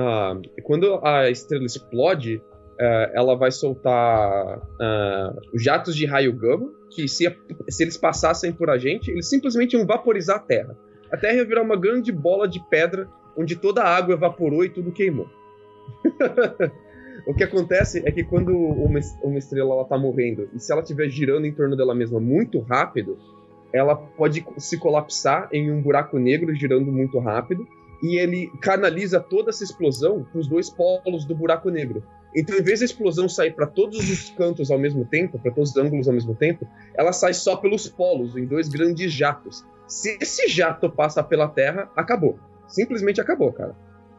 Ah, 0.00 0.40
quando 0.62 1.04
a 1.04 1.28
estrela 1.28 1.64
explode, 1.64 2.36
uh, 2.36 3.10
ela 3.12 3.34
vai 3.34 3.50
soltar 3.50 4.58
uh, 4.58 5.58
jatos 5.58 5.96
de 5.96 6.06
raio 6.06 6.32
gama, 6.32 6.70
que 6.88 7.08
se, 7.08 7.24
se 7.68 7.82
eles 7.82 7.96
passassem 7.96 8.52
por 8.52 8.70
a 8.70 8.78
gente, 8.78 9.10
eles 9.10 9.28
simplesmente 9.28 9.72
iam 9.72 9.84
vaporizar 9.84 10.36
a 10.36 10.40
Terra. 10.40 10.78
A 11.10 11.16
Terra 11.16 11.38
ia 11.38 11.44
virar 11.44 11.62
uma 11.62 11.74
grande 11.74 12.12
bola 12.12 12.46
de 12.46 12.64
pedra, 12.70 13.08
onde 13.36 13.56
toda 13.56 13.82
a 13.82 13.88
água 13.88 14.14
evaporou 14.14 14.64
e 14.64 14.68
tudo 14.68 14.92
queimou. 14.92 15.26
O 17.26 17.34
que 17.34 17.44
acontece 17.44 18.02
é 18.06 18.12
que 18.12 18.24
quando 18.24 18.56
uma 18.56 19.38
estrela 19.38 19.82
está 19.82 19.98
morrendo, 19.98 20.48
e 20.54 20.58
se 20.58 20.72
ela 20.72 20.80
estiver 20.80 21.10
girando 21.10 21.44
em 21.44 21.52
torno 21.52 21.76
dela 21.76 21.94
mesma 21.94 22.18
muito 22.18 22.58
rápido, 22.60 23.18
ela 23.70 23.94
pode 23.94 24.46
se 24.56 24.78
colapsar 24.78 25.46
em 25.52 25.70
um 25.70 25.82
buraco 25.82 26.18
negro 26.18 26.54
girando 26.54 26.90
muito 26.90 27.18
rápido, 27.18 27.66
e 28.02 28.16
ele 28.16 28.50
canaliza 28.60 29.20
toda 29.20 29.50
essa 29.50 29.64
explosão 29.64 30.24
para 30.24 30.40
os 30.40 30.46
dois 30.46 30.70
polos 30.70 31.24
do 31.24 31.34
buraco 31.34 31.70
negro. 31.70 32.02
Então, 32.34 32.56
em 32.56 32.62
vez 32.62 32.80
da 32.80 32.84
explosão 32.84 33.28
sair 33.28 33.52
para 33.52 33.66
todos 33.66 33.98
os 33.98 34.30
cantos 34.30 34.70
ao 34.70 34.78
mesmo 34.78 35.04
tempo, 35.04 35.38
para 35.38 35.50
todos 35.50 35.70
os 35.70 35.76
ângulos 35.76 36.06
ao 36.06 36.14
mesmo 36.14 36.34
tempo, 36.34 36.68
ela 36.94 37.12
sai 37.12 37.32
só 37.32 37.56
pelos 37.56 37.88
polos, 37.88 38.36
em 38.36 38.44
dois 38.44 38.68
grandes 38.68 39.12
jatos. 39.12 39.64
Se 39.86 40.18
esse 40.20 40.48
jato 40.48 40.90
passa 40.90 41.22
pela 41.22 41.48
Terra, 41.48 41.90
acabou. 41.96 42.38
Simplesmente 42.66 43.20
acabou, 43.20 43.52
cara. 43.52 43.74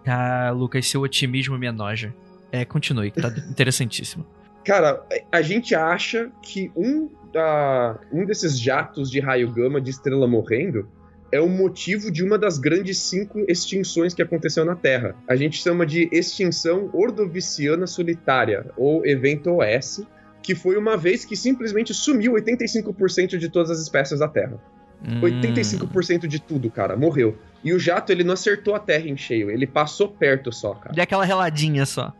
Ah, 0.08 0.52
Lucas, 0.52 0.88
seu 0.88 1.02
otimismo 1.02 1.58
me 1.58 1.68
enoja. 1.68 2.14
É, 2.52 2.66
continue, 2.66 3.12
tá 3.12 3.30
interessantíssimo. 3.50 4.26
Cara, 4.66 5.04
a 5.32 5.42
gente 5.42 5.76
acha 5.76 6.32
que 6.42 6.72
um, 6.76 7.06
uh, 7.06 8.00
um 8.12 8.26
desses 8.26 8.60
jatos 8.60 9.10
de 9.10 9.20
raio 9.20 9.52
gama 9.52 9.80
de 9.80 9.92
estrela 9.92 10.28
morrendo 10.28 10.90
é 11.32 11.40
o 11.40 11.48
motivo 11.48 12.12
de 12.12 12.24
uma 12.24 12.38
das 12.38 12.58
grandes 12.58 12.98
cinco 12.98 13.40
extinções 13.48 14.14
que 14.14 14.22
aconteceu 14.22 14.66
na 14.66 14.76
Terra. 14.76 15.16
A 15.28 15.36
gente 15.36 15.62
chama 15.62 15.86
de 15.86 16.10
extinção 16.12 16.90
ordoviciana 16.94 17.86
solitária, 17.86 18.72
ou 18.76 19.06
evento 19.06 19.58
OS, 19.58 20.02
que 20.42 20.56
foi 20.56 20.78
uma 20.78 20.98
vez 20.98 21.26
que 21.26 21.36
simplesmente 21.36 21.94
sumiu 21.94 22.34
85% 22.34 23.38
de 23.38 23.50
todas 23.50 23.70
as 23.70 23.80
espécies 23.80 24.20
da 24.20 24.28
Terra. 24.28 24.60
Hum. 25.06 25.22
85% 25.22 26.28
de 26.28 26.42
tudo, 26.42 26.70
cara, 26.70 26.98
morreu. 26.98 27.38
E 27.64 27.74
o 27.74 27.80
jato, 27.80 28.12
ele 28.12 28.24
não 28.24 28.34
acertou 28.34 28.76
a 28.76 28.80
Terra 28.80 29.08
em 29.08 29.16
cheio, 29.16 29.50
ele 29.50 29.68
passou 29.68 30.10
perto 30.10 30.52
só, 30.52 30.74
cara. 30.74 30.94
De 30.94 31.02
aquela 31.02 31.26
reladinha 31.26 31.86
só. 31.86 32.14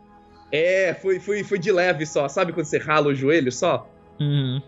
É, 0.52 0.94
foi, 0.94 1.20
foi, 1.20 1.44
foi 1.44 1.58
de 1.58 1.70
leve 1.70 2.04
só. 2.04 2.28
Sabe 2.28 2.52
quando 2.52 2.66
você 2.66 2.78
rala 2.78 3.08
o 3.08 3.14
joelho 3.14 3.52
só? 3.52 3.88
Uhum. 4.18 4.60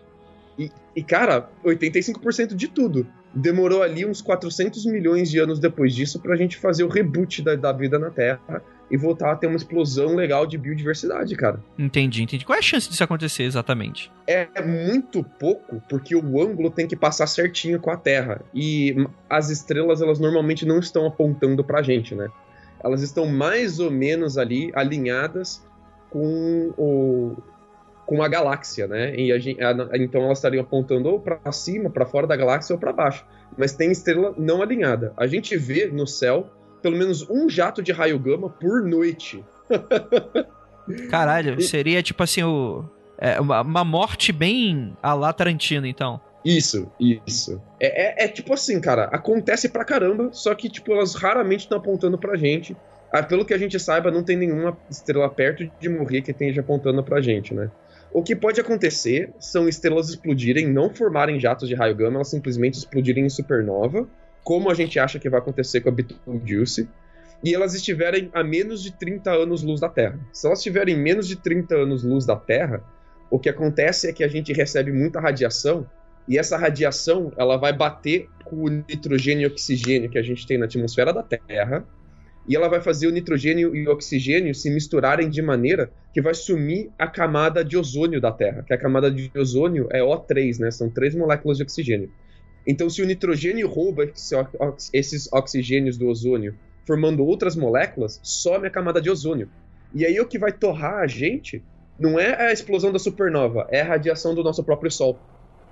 E, 0.57 0.71
e, 0.95 1.03
cara, 1.03 1.49
85% 1.63 2.55
de 2.55 2.67
tudo. 2.67 3.07
Demorou 3.33 3.81
ali 3.81 4.05
uns 4.05 4.21
400 4.21 4.85
milhões 4.85 5.29
de 5.29 5.39
anos 5.39 5.59
depois 5.59 5.93
disso 5.95 6.19
pra 6.19 6.35
gente 6.35 6.57
fazer 6.57 6.83
o 6.83 6.87
reboot 6.87 7.41
da, 7.41 7.55
da 7.55 7.71
vida 7.71 7.97
na 7.97 8.09
Terra 8.09 8.61
e 8.91 8.97
voltar 8.97 9.31
a 9.31 9.35
ter 9.35 9.47
uma 9.47 9.55
explosão 9.55 10.15
legal 10.15 10.45
de 10.45 10.55
biodiversidade, 10.57 11.35
cara. 11.35 11.59
Entendi, 11.79 12.21
entendi. 12.21 12.45
Qual 12.45 12.55
é 12.55 12.59
a 12.59 12.61
chance 12.61 12.87
disso 12.87 13.03
acontecer 13.03 13.43
exatamente? 13.43 14.11
É 14.27 14.61
muito 14.61 15.23
pouco, 15.23 15.81
porque 15.89 16.15
o 16.15 16.41
ângulo 16.41 16.69
tem 16.69 16.87
que 16.87 16.95
passar 16.95 17.25
certinho 17.25 17.79
com 17.79 17.89
a 17.89 17.97
Terra. 17.97 18.41
E 18.53 18.95
as 19.27 19.49
estrelas, 19.49 20.01
elas 20.01 20.19
normalmente 20.19 20.65
não 20.65 20.77
estão 20.77 21.07
apontando 21.07 21.63
pra 21.63 21.81
gente, 21.81 22.13
né? 22.13 22.27
Elas 22.83 23.01
estão 23.01 23.25
mais 23.25 23.79
ou 23.79 23.89
menos 23.89 24.37
ali 24.37 24.71
alinhadas 24.75 25.65
com 26.09 26.71
o, 26.77 27.35
com 28.05 28.21
a 28.21 28.27
galáxia, 28.27 28.87
né? 28.87 29.15
E 29.15 29.31
a 29.31 29.39
gente, 29.39 29.61
a, 29.61 29.73
então 29.95 30.23
elas 30.23 30.37
estariam 30.37 30.61
apontando 30.61 31.09
ou 31.09 31.19
para 31.19 31.51
cima, 31.51 31.89
para 31.89 32.05
fora 32.05 32.27
da 32.27 32.35
galáxia 32.35 32.73
ou 32.73 32.79
para 32.79 32.93
baixo. 32.93 33.25
Mas 33.57 33.73
tem 33.73 33.91
estrela 33.91 34.33
não 34.37 34.61
alinhada. 34.61 35.13
A 35.17 35.27
gente 35.27 35.55
vê 35.57 35.87
no 35.87 36.07
céu 36.07 36.49
pelo 36.81 36.97
menos 36.97 37.27
um 37.29 37.49
jato 37.49 37.81
de 37.81 37.91
raio 37.91 38.19
gama 38.19 38.49
por 38.49 38.83
noite. 38.83 39.43
Caralho, 41.09 41.61
seria 41.61 42.03
tipo 42.03 42.21
assim 42.21 42.43
o 42.43 42.83
é, 43.17 43.39
uma, 43.39 43.61
uma, 43.61 43.85
morte 43.85 44.33
bem 44.33 44.97
a 45.01 45.13
lá 45.13 45.31
Tarantino, 45.31 45.87
então. 45.87 46.19
Isso, 46.43 46.91
isso. 46.99 47.61
É, 47.79 48.23
é, 48.23 48.25
é, 48.25 48.27
tipo 48.27 48.53
assim, 48.53 48.81
cara, 48.81 49.05
acontece 49.05 49.69
pra 49.69 49.85
caramba, 49.85 50.29
só 50.33 50.53
que, 50.53 50.69
tipo, 50.69 50.91
elas 50.91 51.15
raramente 51.15 51.61
estão 51.61 51.77
apontando 51.77 52.17
pra 52.17 52.35
gente. 52.35 52.75
Ah, 53.13 53.23
pelo 53.23 53.45
que 53.45 53.53
a 53.53 53.57
gente 53.57 53.79
saiba, 53.79 54.11
não 54.11 54.23
tem 54.23 54.35
nenhuma 54.35 54.77
estrela 54.89 55.29
perto 55.29 55.71
de 55.79 55.87
morrer 55.87 56.21
que 56.21 56.31
esteja 56.31 56.59
apontando 56.59 57.01
pra 57.01 57.21
gente, 57.21 57.53
né? 57.53 57.71
O 58.13 58.21
que 58.21 58.35
pode 58.35 58.61
acontecer 58.61 59.33
são 59.39 59.67
estrelas 59.67 60.07
explodirem, 60.07 60.71
não 60.71 60.93
formarem 60.93 61.39
jatos 61.39 61.67
de 61.67 61.73
raio 61.73 61.95
gama, 61.95 62.17
elas 62.17 62.29
simplesmente 62.29 62.75
explodirem 62.75 63.25
em 63.25 63.29
supernova, 63.29 64.07
como 64.43 64.69
a 64.69 64.75
gente 64.75 64.99
acha 64.99 65.17
que 65.17 65.27
vai 65.27 65.39
acontecer 65.39 65.81
com 65.81 65.89
a 65.89 65.91
Betelgeuse, 65.91 66.87
e 67.43 67.55
elas 67.55 67.73
estiverem 67.73 68.29
a 68.31 68.43
menos 68.43 68.83
de 68.83 68.91
30 68.91 69.31
anos-luz 69.31 69.81
da 69.81 69.89
Terra. 69.89 70.19
Se 70.31 70.45
elas 70.45 70.59
estiverem 70.59 70.95
menos 70.95 71.27
de 71.27 71.35
30 71.37 71.75
anos-luz 71.75 72.23
da 72.23 72.35
Terra, 72.35 72.83
o 73.31 73.39
que 73.39 73.49
acontece 73.49 74.07
é 74.07 74.13
que 74.13 74.23
a 74.23 74.27
gente 74.27 74.53
recebe 74.53 74.91
muita 74.91 75.19
radiação, 75.19 75.87
e 76.27 76.37
essa 76.37 76.55
radiação 76.55 77.33
ela 77.35 77.57
vai 77.57 77.73
bater 77.73 78.29
com 78.45 78.57
o 78.57 78.69
nitrogênio 78.69 79.41
e 79.41 79.47
oxigênio 79.47 80.09
que 80.09 80.19
a 80.19 80.23
gente 80.23 80.45
tem 80.45 80.59
na 80.59 80.65
atmosfera 80.65 81.11
da 81.11 81.23
Terra, 81.23 81.83
e 82.47 82.55
ela 82.55 82.67
vai 82.67 82.81
fazer 82.81 83.07
o 83.07 83.11
nitrogênio 83.11 83.75
e 83.75 83.87
o 83.87 83.91
oxigênio 83.91 84.53
se 84.53 84.69
misturarem 84.69 85.29
de 85.29 85.41
maneira 85.41 85.91
que 86.13 86.21
vai 86.21 86.33
sumir 86.33 86.91
a 86.99 87.07
camada 87.07 87.63
de 87.63 87.77
ozônio 87.77 88.19
da 88.19 88.31
Terra, 88.31 88.63
que 88.63 88.73
a 88.73 88.77
camada 88.77 89.09
de 89.09 89.31
ozônio 89.37 89.87
é 89.91 90.01
O3, 90.01 90.59
né? 90.59 90.69
São 90.69 90.89
três 90.89 91.15
moléculas 91.15 91.57
de 91.57 91.63
oxigênio. 91.63 92.11
Então, 92.67 92.89
se 92.89 93.01
o 93.01 93.05
nitrogênio 93.05 93.67
rouba 93.67 94.09
esses 94.93 95.31
oxigênios 95.31 95.97
do 95.97 96.07
ozônio, 96.07 96.55
formando 96.85 97.25
outras 97.25 97.55
moléculas, 97.55 98.19
some 98.23 98.67
a 98.67 98.69
camada 98.69 99.01
de 99.01 99.09
ozônio. 99.09 99.49
E 99.93 100.05
aí 100.05 100.19
o 100.19 100.27
que 100.27 100.39
vai 100.39 100.51
torrar 100.51 100.99
a 100.99 101.07
gente 101.07 101.63
não 101.99 102.19
é 102.19 102.47
a 102.47 102.51
explosão 102.51 102.91
da 102.91 102.99
supernova, 102.99 103.67
é 103.69 103.81
a 103.81 103.85
radiação 103.85 104.33
do 104.33 104.43
nosso 104.43 104.63
próprio 104.63 104.91
Sol. 104.91 105.17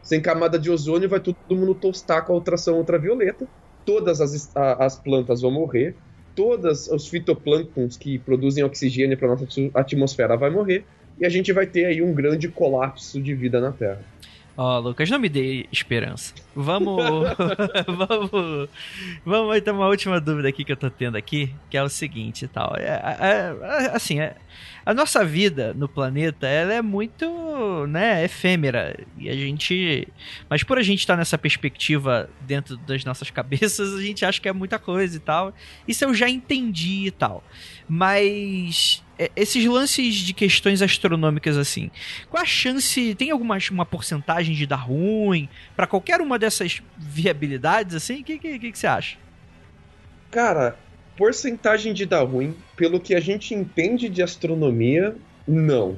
Sem 0.03 0.21
camada 0.21 0.57
de 0.57 0.69
ozônio, 0.69 1.09
vai 1.09 1.19
todo 1.19 1.35
mundo 1.49 1.75
tostar 1.75 2.25
com 2.25 2.33
a 2.33 2.35
ultração 2.35 2.77
ultravioleta, 2.77 3.47
todas 3.85 4.21
as, 4.21 4.55
as 4.55 4.95
plantas 4.97 5.41
vão 5.41 5.51
morrer, 5.51 5.95
todos 6.41 6.87
os 6.87 7.07
fitoplânctons 7.07 7.95
que 7.95 8.17
produzem 8.17 8.63
oxigênio 8.63 9.15
para 9.15 9.27
nossa 9.27 9.45
atmosfera 9.75 10.35
vai 10.35 10.49
morrer 10.49 10.83
e 11.19 11.23
a 11.23 11.29
gente 11.29 11.53
vai 11.53 11.67
ter 11.67 11.85
aí 11.85 12.01
um 12.01 12.15
grande 12.15 12.47
colapso 12.47 13.21
de 13.21 13.35
vida 13.35 13.61
na 13.61 13.71
Terra. 13.71 14.01
Ó, 14.57 14.77
oh, 14.77 14.79
Lucas, 14.79 15.09
não 15.09 15.19
me 15.19 15.29
dê 15.29 15.65
esperança. 15.71 16.33
Vamos. 16.55 17.03
vamos. 17.87 18.69
Vamos 19.25 19.57
então 19.57 19.75
uma 19.75 19.87
última 19.87 20.19
dúvida 20.19 20.49
aqui 20.49 20.63
que 20.63 20.71
eu 20.71 20.77
tô 20.77 20.89
tendo 20.89 21.15
aqui, 21.15 21.53
que 21.69 21.77
é 21.77 21.83
o 21.83 21.89
seguinte 21.89 22.45
e 22.45 22.47
tal. 22.47 22.75
É, 22.77 22.87
é, 22.87 23.85
é, 23.85 23.95
assim, 23.95 24.19
é, 24.19 24.35
a 24.85 24.93
nossa 24.93 25.23
vida 25.23 25.73
no 25.73 25.87
planeta, 25.87 26.47
ela 26.47 26.73
é 26.73 26.81
muito, 26.81 27.85
né, 27.87 28.25
efêmera. 28.25 28.99
E 29.17 29.29
a 29.29 29.33
gente. 29.33 30.07
Mas 30.49 30.63
por 30.63 30.77
a 30.77 30.81
gente 30.81 30.99
estar 30.99 31.13
tá 31.13 31.17
nessa 31.17 31.37
perspectiva 31.37 32.29
dentro 32.41 32.75
das 32.77 33.05
nossas 33.05 33.29
cabeças, 33.29 33.93
a 33.95 34.01
gente 34.01 34.25
acha 34.25 34.41
que 34.41 34.49
é 34.49 34.53
muita 34.53 34.79
coisa 34.79 35.15
e 35.15 35.19
tal. 35.19 35.53
Isso 35.87 36.03
eu 36.03 36.13
já 36.13 36.29
entendi 36.29 37.07
e 37.07 37.11
tal. 37.11 37.43
Mas 37.87 39.03
é, 39.10 39.10
esses 39.35 39.65
lances 39.65 40.15
de 40.15 40.33
questões 40.33 40.81
astronômicas 40.81 41.57
assim, 41.57 41.91
qual 42.29 42.41
a 42.41 42.45
chance, 42.45 43.13
tem 43.15 43.31
alguma 43.31 43.57
uma 43.69 43.85
porcentagem 43.85 44.55
de 44.55 44.65
dar 44.65 44.77
ruim 44.77 45.49
para 45.75 45.85
qualquer 45.85 46.21
uma 46.21 46.39
dessas 46.39 46.81
viabilidades 46.97 47.95
assim? 47.95 48.21
O 48.21 48.23
que, 48.23 48.39
que, 48.39 48.59
que, 48.59 48.71
que 48.71 48.77
você 48.77 48.87
acha? 48.87 49.17
Cara, 50.31 50.77
porcentagem 51.17 51.93
de 51.93 52.05
dar 52.05 52.23
ruim, 52.23 52.55
pelo 52.75 52.99
que 52.99 53.13
a 53.13 53.19
gente 53.19 53.53
entende 53.53 54.07
de 54.09 54.23
astronomia, 54.23 55.15
não. 55.47 55.97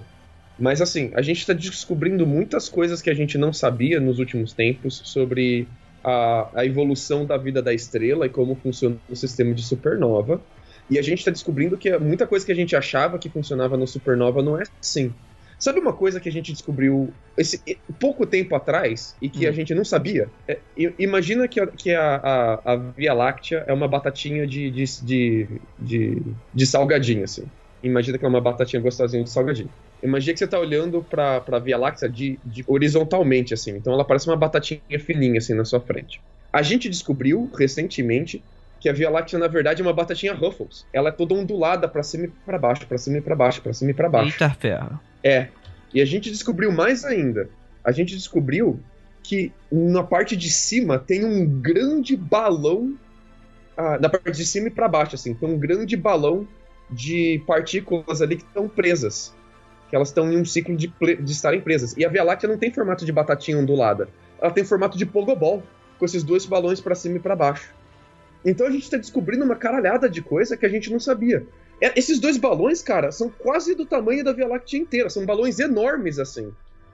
Mas 0.57 0.81
assim, 0.81 1.11
a 1.13 1.21
gente 1.21 1.39
está 1.39 1.53
descobrindo 1.53 2.25
muitas 2.25 2.69
coisas 2.69 3.01
que 3.01 3.09
a 3.09 3.13
gente 3.13 3.37
não 3.37 3.53
sabia 3.53 3.99
nos 3.99 4.19
últimos 4.19 4.53
tempos 4.53 5.01
sobre 5.05 5.67
a, 6.03 6.49
a 6.53 6.65
evolução 6.65 7.25
da 7.25 7.37
vida 7.37 7.61
da 7.61 7.73
estrela 7.73 8.25
e 8.25 8.29
como 8.29 8.55
funciona 8.55 8.97
o 9.09 9.15
sistema 9.15 9.53
de 9.53 9.63
supernova. 9.63 10.41
E 10.89 10.99
a 10.99 11.01
gente 11.01 11.19
está 11.19 11.31
descobrindo 11.31 11.77
que 11.77 11.95
muita 11.97 12.27
coisa 12.27 12.45
que 12.45 12.51
a 12.51 12.55
gente 12.55 12.75
achava 12.75 13.17
que 13.17 13.29
funcionava 13.29 13.77
no 13.77 13.87
supernova 13.87 14.41
não 14.41 14.59
é 14.59 14.63
assim. 14.79 15.13
Sabe 15.63 15.79
uma 15.79 15.93
coisa 15.93 16.19
que 16.19 16.27
a 16.27 16.31
gente 16.31 16.51
descobriu 16.51 17.13
esse 17.37 17.61
pouco 17.97 18.25
tempo 18.25 18.53
atrás 18.53 19.15
e 19.21 19.29
que 19.29 19.45
hum. 19.45 19.49
a 19.49 19.51
gente 19.53 19.73
não 19.73 19.85
sabia? 19.85 20.27
É, 20.45 20.59
imagina 20.99 21.47
que, 21.47 21.57
a, 21.57 21.67
que 21.67 21.93
a, 21.93 22.15
a, 22.15 22.73
a, 22.73 22.75
Via 22.75 23.13
Láctea 23.13 23.63
é 23.65 23.71
uma 23.71 23.87
batatinha 23.87 24.45
de, 24.45 24.69
de, 24.69 24.83
de, 25.01 25.47
de, 25.79 26.21
de 26.53 26.67
salgadinho, 26.67 27.23
assim. 27.23 27.45
Imagina 27.81 28.17
que 28.17 28.25
é 28.25 28.27
uma 28.27 28.41
batatinha 28.41 28.81
gostosinha 28.81 29.23
de 29.23 29.29
salgadinho. 29.29 29.69
Imagina 30.01 30.33
que 30.33 30.39
você 30.39 30.45
está 30.45 30.59
olhando 30.59 31.01
para 31.01 31.41
a 31.49 31.59
Via 31.59 31.77
Láctea 31.77 32.09
de, 32.09 32.37
de, 32.43 32.63
horizontalmente, 32.67 33.53
assim. 33.53 33.71
Então 33.71 33.93
ela 33.93 34.03
parece 34.03 34.27
uma 34.27 34.35
batatinha 34.35 34.81
fininha, 34.99 35.37
assim, 35.37 35.53
na 35.53 35.63
sua 35.63 35.79
frente. 35.79 36.21
A 36.51 36.61
gente 36.61 36.89
descobriu 36.89 37.49
recentemente 37.57 38.43
que 38.83 38.89
a 38.89 38.93
Via 38.93 39.09
Láctea, 39.09 39.39
na 39.39 39.47
verdade, 39.47 39.81
é 39.81 39.85
uma 39.85 39.93
batatinha 39.93 40.33
Ruffles. 40.33 40.85
Ela 40.91 41.07
é 41.07 41.11
toda 41.13 41.33
ondulada 41.33 41.87
para 41.87 42.03
cima 42.03 42.25
e 42.25 42.27
para 42.27 42.59
baixo, 42.59 42.85
para 42.85 42.97
cima 42.97 43.17
e 43.17 43.21
para 43.21 43.33
baixo, 43.33 43.61
para 43.61 43.71
cima 43.71 43.91
e 43.91 43.93
para 43.93 44.09
baixo. 44.09 44.33
Eita 44.33 44.49
ferro. 44.49 44.99
É. 45.23 45.47
E 45.93 46.01
a 46.01 46.05
gente 46.05 46.29
descobriu 46.29 46.69
mais 46.69 47.05
ainda. 47.05 47.49
A 47.81 47.93
gente 47.93 48.13
descobriu 48.13 48.77
que 49.23 49.53
na 49.71 50.03
parte 50.03 50.35
de 50.35 50.51
cima 50.51 50.99
tem 50.99 51.23
um 51.23 51.45
grande 51.61 52.17
balão. 52.17 52.93
Ah, 53.77 53.97
na 53.97 54.09
parte 54.09 54.35
de 54.35 54.45
cima 54.45 54.67
e 54.67 54.69
para 54.69 54.89
baixo, 54.89 55.15
assim, 55.15 55.33
tem 55.33 55.47
um 55.47 55.57
grande 55.57 55.95
balão 55.95 56.45
de 56.91 57.41
partículas 57.47 58.21
ali 58.21 58.35
que 58.35 58.43
estão 58.43 58.67
presas. 58.67 59.33
Que 59.89 59.95
elas 59.95 60.09
estão 60.09 60.29
em 60.29 60.37
um 60.37 60.43
ciclo 60.43 60.75
de, 60.75 60.93
de 61.21 61.31
estarem 61.31 61.61
presas. 61.61 61.95
E 61.95 62.03
a 62.03 62.09
Via 62.09 62.21
Láctea 62.25 62.49
não 62.49 62.57
tem 62.57 62.69
formato 62.69 63.05
de 63.05 63.13
batatinha 63.13 63.57
ondulada. 63.57 64.09
Ela 64.41 64.51
tem 64.51 64.65
formato 64.65 64.97
de 64.97 65.05
pogobol, 65.05 65.63
com 65.97 66.03
esses 66.03 66.21
dois 66.21 66.45
balões 66.45 66.81
para 66.81 66.95
cima 66.95 67.15
e 67.15 67.19
para 67.21 67.33
baixo. 67.33 67.73
Então 68.45 68.67
a 68.67 68.71
gente 68.71 68.83
está 68.83 68.97
descobrindo 68.97 69.45
uma 69.45 69.55
caralhada 69.55 70.09
de 70.09 70.21
coisa 70.21 70.57
que 70.57 70.65
a 70.65 70.69
gente 70.69 70.91
não 70.91 70.99
sabia. 70.99 71.45
É, 71.81 71.97
esses 71.97 72.19
dois 72.19 72.37
balões, 72.37 72.81
cara, 72.81 73.11
são 73.11 73.29
quase 73.29 73.75
do 73.75 73.85
tamanho 73.85 74.23
da 74.23 74.33
Via 74.33 74.47
Láctea 74.47 74.79
inteira. 74.79 75.09
São 75.09 75.25
balões 75.25 75.59
enormes, 75.59 76.19
assim. 76.19 76.53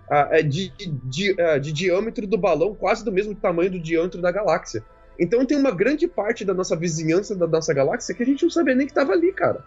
É, 0.10 0.42
de, 0.42 0.72
de, 1.04 1.40
é, 1.40 1.60
de, 1.60 1.72
diâmetro 1.72 2.26
do 2.26 2.38
balão, 2.38 2.74
quase 2.74 3.06
do 3.06 3.12
mesmo 3.12 3.36
tamanho 3.36 3.70
do 3.70 3.80
diâmetro 3.80 4.20
da 4.20 4.32
galáxia. 4.32 4.84
Então 5.20 5.46
tem 5.46 5.58
uma 5.58 5.70
grande 5.70 6.08
parte 6.08 6.44
da 6.44 6.54
nossa 6.54 6.76
vizinhança 6.76 7.36
da 7.36 7.46
nossa 7.46 7.74
galáxia 7.74 8.16
que 8.16 8.24
a 8.24 8.26
gente 8.26 8.42
não 8.42 8.50
sabia 8.50 8.74
nem 8.74 8.88
que 8.88 8.92
estava 8.92 9.12
ali, 9.12 9.32
cara. 9.32 9.64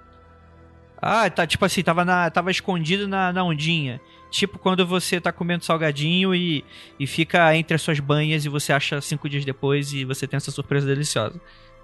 Ah, 1.00 1.28
tá, 1.30 1.46
tipo 1.46 1.64
assim, 1.64 1.82
tava, 1.82 2.04
na, 2.04 2.30
tava 2.30 2.50
escondido 2.50 3.06
na, 3.06 3.32
na 3.32 3.44
ondinha. 3.44 4.00
Tipo 4.30 4.58
quando 4.58 4.86
você 4.86 5.20
tá 5.20 5.30
comendo 5.30 5.64
salgadinho 5.64 6.34
e, 6.34 6.64
e 6.98 7.06
fica 7.06 7.54
entre 7.54 7.74
as 7.74 7.82
suas 7.82 8.00
banhas 8.00 8.44
e 8.44 8.48
você 8.48 8.72
acha 8.72 9.00
cinco 9.00 9.28
dias 9.28 9.44
depois 9.44 9.92
e 9.92 10.04
você 10.04 10.26
tem 10.26 10.38
essa 10.38 10.50
surpresa 10.50 10.86
deliciosa. 10.86 11.38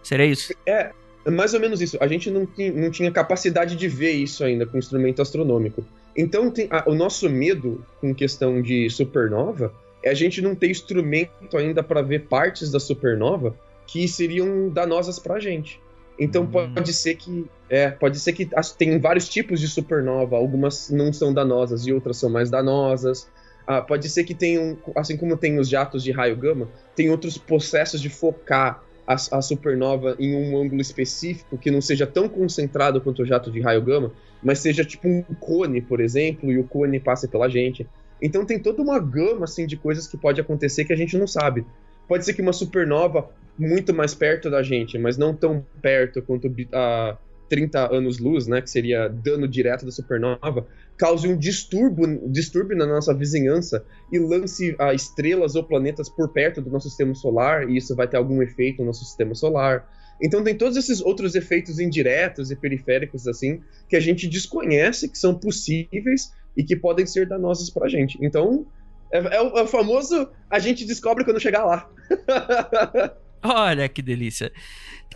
Seria 0.09 0.25
isso? 0.25 0.55
É, 0.65 0.91
mais 1.31 1.53
ou 1.53 1.61
menos 1.61 1.83
isso. 1.83 1.99
A 2.01 2.09
gente 2.09 2.31
não, 2.31 2.47
tinha, 2.47 2.73
não 2.73 2.91
tinha 2.91 3.13
capacidade 3.13 3.77
de 3.77 3.89
ver 3.89 4.13
isso 4.13 4.43
ainda 4.43 4.65
com 4.65 4.79
instrumento 4.79 5.21
astronômico. 5.21 5.85
Então, 6.17 6.51
tem, 6.51 6.67
a, 6.71 6.89
o 6.89 6.95
nosso 6.95 7.29
medo 7.29 7.85
com 8.01 8.15
questão 8.15 8.63
de 8.63 8.89
supernova 8.89 9.71
é 10.03 10.09
a 10.09 10.15
gente 10.15 10.41
não 10.41 10.55
ter 10.55 10.71
instrumento 10.71 11.59
ainda 11.59 11.83
para 11.83 12.01
ver 12.01 12.21
partes 12.21 12.71
da 12.71 12.81
supernova 12.81 13.55
que 13.87 14.09
seriam 14.09 14.71
danosas 14.71 15.19
para 15.19 15.35
a 15.35 15.41
gente. 15.41 15.79
Então 16.19 16.45
hum. 16.45 16.73
pode 16.75 16.93
ser 16.95 17.15
que 17.15 17.47
é, 17.69 17.91
pode 17.91 18.19
ser 18.19 18.33
que 18.33 18.49
tem 18.79 18.99
vários 18.99 19.29
tipos 19.29 19.61
de 19.61 19.69
supernova, 19.69 20.37
algumas 20.37 20.89
não 20.89 21.13
são 21.13 21.35
danosas 21.35 21.87
e 21.87 21.93
outras 21.93 22.17
são 22.17 22.31
mais 22.31 22.51
danosas. 22.51 23.29
Ah, 23.67 23.83
pode 23.83 24.09
ser 24.09 24.25
que 24.25 24.35
tenham, 24.35 24.79
assim 24.97 25.17
como 25.19 25.37
tem 25.37 25.59
os 25.59 25.69
jatos 25.69 26.03
de 26.03 26.11
raio 26.11 26.35
gama, 26.35 26.69
tem 26.97 27.11
outros 27.11 27.37
processos 27.37 28.01
de 28.01 28.09
focar 28.09 28.83
a, 29.09 29.15
a, 29.15 29.41
supernova 29.41 30.15
em 30.19 30.37
um 30.37 30.61
ângulo 30.61 30.83
específico 30.83 31.57
que 31.57 31.71
não 31.71 31.81
seja 31.81 32.07
tão 32.07 32.29
concentrado 32.29 33.01
quanto 33.01 33.23
o 33.23 33.27
jato 33.27 33.51
de 33.51 33.59
raio 33.59 33.81
gama, 33.81 34.13
mas 34.43 34.59
seja 34.59 34.85
tipo 34.85 35.09
um 35.09 35.23
cone, 35.41 35.81
por 35.81 35.99
exemplo, 35.99 36.53
e 36.53 36.59
o 36.59 36.65
cone 36.65 37.01
passe 37.01 37.27
pela 37.27 37.49
gente. 37.49 37.89
Então 38.21 38.45
tem 38.45 38.59
toda 38.59 38.83
uma 38.83 38.99
gama 38.99 39.45
assim 39.45 39.67
de 39.67 39.79
coisas 39.79 40.07
que 40.07 40.19
pode 40.19 40.39
acontecer 40.43 40.85
que 40.85 40.93
a 40.93 40.97
gente 40.97 41.17
não 41.17 41.27
sabe. 41.27 41.65
Pode 42.07 42.27
ser 42.27 42.35
que 42.35 42.43
uma 42.43 42.53
supernova 42.53 43.31
muito 43.59 43.95
mais 43.95 44.15
perto 44.15 44.51
da 44.51 44.63
gente, 44.63 44.99
mas 44.99 45.17
não 45.17 45.35
tão 45.35 45.65
perto 45.81 46.21
quanto 46.21 46.53
a 46.75 47.17
30 47.49 47.95
anos-luz, 47.95 48.47
né, 48.47 48.61
que 48.61 48.69
seria 48.69 49.09
dano 49.09 49.49
direto 49.49 49.87
da 49.87 49.91
supernova, 49.91 50.67
cause 50.99 51.27
um 51.29 51.37
distúrbio, 51.37 52.29
distúrbio 52.29 52.77
na 52.77 52.85
nossa 52.85 53.15
vizinhança 53.15 53.85
e 54.13 54.19
lance 54.19 54.73
uh, 54.73 54.93
estrelas 54.93 55.55
ou 55.55 55.63
planetas 55.63 56.09
por 56.09 56.29
perto 56.31 56.61
do 56.61 56.71
nosso 56.71 56.89
sistema 56.89 57.15
solar, 57.15 57.71
e 57.71 57.77
isso 57.77 57.95
vai 57.95 58.09
ter 58.09 58.17
algum 58.17 58.43
efeito 58.43 58.81
no 58.81 58.87
nosso 58.87 59.05
sistema 59.05 59.35
solar. 59.35 59.89
Então 60.21 60.43
tem 60.43 60.57
todos 60.57 60.77
esses 60.77 61.01
outros 61.01 61.37
efeitos 61.37 61.79
indiretos 61.79 62.51
e 62.51 62.57
periféricos 62.57 63.29
assim 63.29 63.63
que 63.89 63.95
a 63.95 64.01
gente 64.01 64.27
desconhece 64.27 65.09
que 65.09 65.17
são 65.17 65.33
possíveis 65.33 66.33
e 66.57 66.65
que 66.65 66.75
podem 66.75 67.07
ser 67.07 67.29
danosas 67.29 67.71
pra 67.71 67.89
gente. 67.89 68.19
Então, 68.21 68.67
é, 69.13 69.19
é, 69.19 69.41
o, 69.41 69.59
é 69.59 69.63
o 69.63 69.67
famoso 69.69 70.29
a 70.51 70.59
gente 70.59 70.85
descobre 70.85 71.25
quando 71.25 71.41
chegar 71.41 71.65
lá. 71.65 71.89
Olha 73.45 73.89
que 73.89 74.03
delícia. 74.03 74.51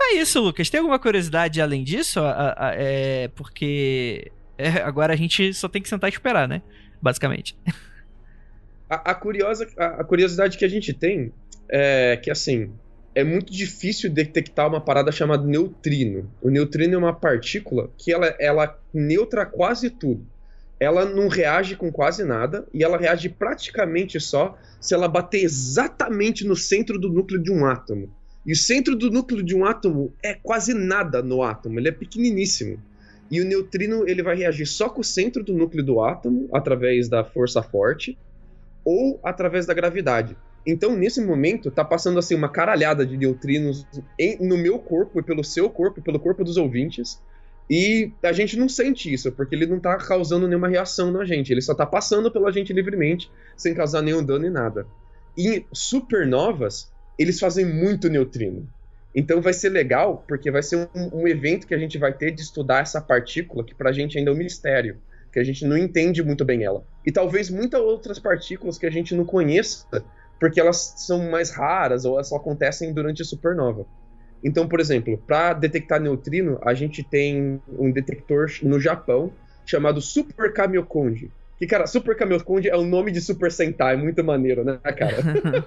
É 0.01 0.15
isso, 0.15 0.41
Lucas. 0.41 0.71
Tem 0.71 0.79
alguma 0.79 1.01
curiosidade 1.01 1.61
além 1.61 1.83
disso? 1.83 2.21
A, 2.21 2.55
a, 2.57 2.75
é 2.77 3.27
porque 3.35 4.31
é, 4.63 4.83
agora 4.83 5.13
a 5.13 5.17
gente 5.17 5.53
só 5.55 5.69
tem 5.69 5.83
que 5.83 5.89
sentar 5.89 6.11
e 6.11 6.13
esperar, 6.13 6.49
né? 6.49 6.63
Basicamente. 7.01 7.57
A, 8.89 9.13
a 9.13 9.15
curiosa, 9.15 9.67
a, 9.79 10.05
curiosidade 10.05 10.59
que 10.59 10.67
a 10.67 10.69
gente 10.69 10.93
tem 10.93 11.33
é 11.67 12.15
que, 12.19 12.31
assim, 12.31 12.71
é 13.15 13.25
muito 13.25 13.51
difícil 13.51 14.11
detectar 14.11 14.69
uma 14.69 14.83
parada 14.83 15.11
chamada 15.11 15.47
neutrino. 15.47 16.31
O 16.43 16.51
neutrino 16.51 16.95
é 16.95 16.99
uma 16.99 17.15
partícula 17.15 17.91
que 17.97 18.13
ela, 18.13 18.37
ela 18.39 18.79
neutra 18.93 19.47
quase 19.47 19.89
tudo. 19.89 20.27
Ela 20.79 21.07
não 21.07 21.29
reage 21.29 21.75
com 21.75 21.91
quase 21.91 22.23
nada 22.23 22.67
e 22.75 22.85
ela 22.85 22.99
reage 22.99 23.31
praticamente 23.31 24.21
só 24.21 24.59
se 24.79 24.93
ela 24.93 25.09
bater 25.09 25.43
exatamente 25.43 26.47
no 26.47 26.55
centro 26.55 26.99
do 26.99 27.09
núcleo 27.09 27.43
de 27.43 27.51
um 27.51 27.65
átomo. 27.65 28.15
E 28.45 28.53
o 28.53 28.57
centro 28.57 28.95
do 28.95 29.11
núcleo 29.11 29.43
de 29.43 29.57
um 29.57 29.65
átomo 29.65 30.13
é 30.23 30.35
quase 30.35 30.75
nada 30.75 31.23
no 31.23 31.43
átomo, 31.43 31.79
ele 31.79 31.89
é 31.89 31.93
pequeniníssimo. 31.93 32.79
E 33.33 33.41
o 33.41 33.47
neutrino 33.47 34.07
ele 34.07 34.23
vai 34.23 34.37
reagir 34.37 34.67
só 34.67 34.91
com 34.91 35.01
o 35.01 35.05
centro 35.05 35.43
do 35.43 35.55
núcleo 35.55 35.83
do 35.83 36.03
átomo, 36.03 36.51
através 36.53 37.09
da 37.09 37.25
força 37.25 37.63
forte, 37.63 38.19
ou 38.85 39.19
através 39.25 39.65
da 39.65 39.73
gravidade. 39.73 40.37
Então, 40.67 40.95
nesse 40.95 41.19
momento, 41.25 41.71
tá 41.71 41.83
passando 41.83 42.19
assim 42.19 42.35
uma 42.35 42.51
caralhada 42.51 43.07
de 43.07 43.17
neutrinos 43.17 43.87
em, 44.19 44.37
no 44.47 44.59
meu 44.59 44.79
corpo 44.79 45.19
e 45.19 45.23
pelo 45.23 45.43
seu 45.43 45.71
corpo 45.71 46.03
pelo 46.03 46.21
corpo 46.21 46.45
dos 46.45 46.59
ouvintes. 46.59 47.23
E 47.71 48.13
a 48.23 48.33
gente 48.33 48.59
não 48.59 48.69
sente 48.69 49.11
isso, 49.11 49.33
porque 49.33 49.55
ele 49.55 49.65
não 49.65 49.81
tá 49.81 49.97
causando 49.97 50.47
nenhuma 50.47 50.69
reação 50.69 51.11
na 51.11 51.25
gente. 51.25 51.51
Ele 51.51 51.63
só 51.63 51.75
tá 51.75 51.87
passando 51.87 52.31
pela 52.31 52.53
gente 52.53 52.71
livremente, 52.71 53.31
sem 53.57 53.75
causar 53.75 54.03
nenhum 54.03 54.23
dano 54.23 54.45
e 54.45 54.51
nada. 54.51 54.87
E 55.39 55.65
supernovas, 55.73 56.93
eles 57.19 57.41
fazem 57.41 57.65
muito 57.65 58.11
neutrino. 58.11 58.69
Então 59.15 59.43
vai 59.43 59.53
ser 59.53 59.69
legal, 59.69 60.25
porque 60.27 60.51
vai 60.51 60.63
ser 60.63 60.89
um, 60.95 61.21
um 61.21 61.29
evento 61.29 61.67
que 61.67 61.75
a 61.75 61.79
gente 61.79 61.99
vai 61.99 62.13
ter 62.13 62.31
de 62.31 62.41
estudar 62.41 62.81
essa 62.81 63.01
partícula, 63.01 63.65
que 63.65 63.75
pra 63.75 63.93
gente 63.93 64.17
ainda 64.19 64.31
é 64.31 64.35
um 64.35 64.37
mistério 64.37 64.99
que 65.33 65.39
a 65.39 65.45
gente 65.45 65.65
não 65.65 65.79
entende 65.79 66.23
muito 66.23 66.45
bem 66.45 66.63
ela. 66.63 66.85
E 67.07 67.11
talvez 67.11 67.49
muitas 67.49 67.81
outras 67.81 68.19
partículas 68.19 68.77
que 68.77 68.87
a 68.87 68.91
gente 68.91 69.15
não 69.15 69.25
conheça, 69.25 70.05
porque 70.39 70.61
elas 70.61 70.95
são 70.99 71.31
mais 71.31 71.51
raras 71.51 72.05
ou 72.05 72.15
elas 72.15 72.29
só 72.29 72.37
acontecem 72.37 72.93
durante 72.93 73.23
a 73.23 73.25
supernova. 73.25 73.87
Então, 74.45 74.69
por 74.69 74.81
exemplo, 74.81 75.17
para 75.27 75.55
detectar 75.55 76.01
neutrino, 76.01 76.59
a 76.63 76.75
gente 76.75 77.03
tem 77.03 77.63
um 77.79 77.91
detector 77.91 78.51
no 78.63 78.79
Japão 78.79 79.33
chamado 79.65 80.01
Super 80.01 80.53
Kamiokonji. 80.53 81.31
Que, 81.63 81.67
cara, 81.69 81.87
Super 81.87 82.17
Kamiokonji 82.17 82.69
é 82.69 82.77
o 82.77 82.83
nome 82.83 83.13
de 83.13 83.21
Super 83.21 83.53
Sentai, 83.53 83.97
muito 83.97 84.25
maneiro, 84.25 84.65
né, 84.65 84.81
cara? 84.83 85.15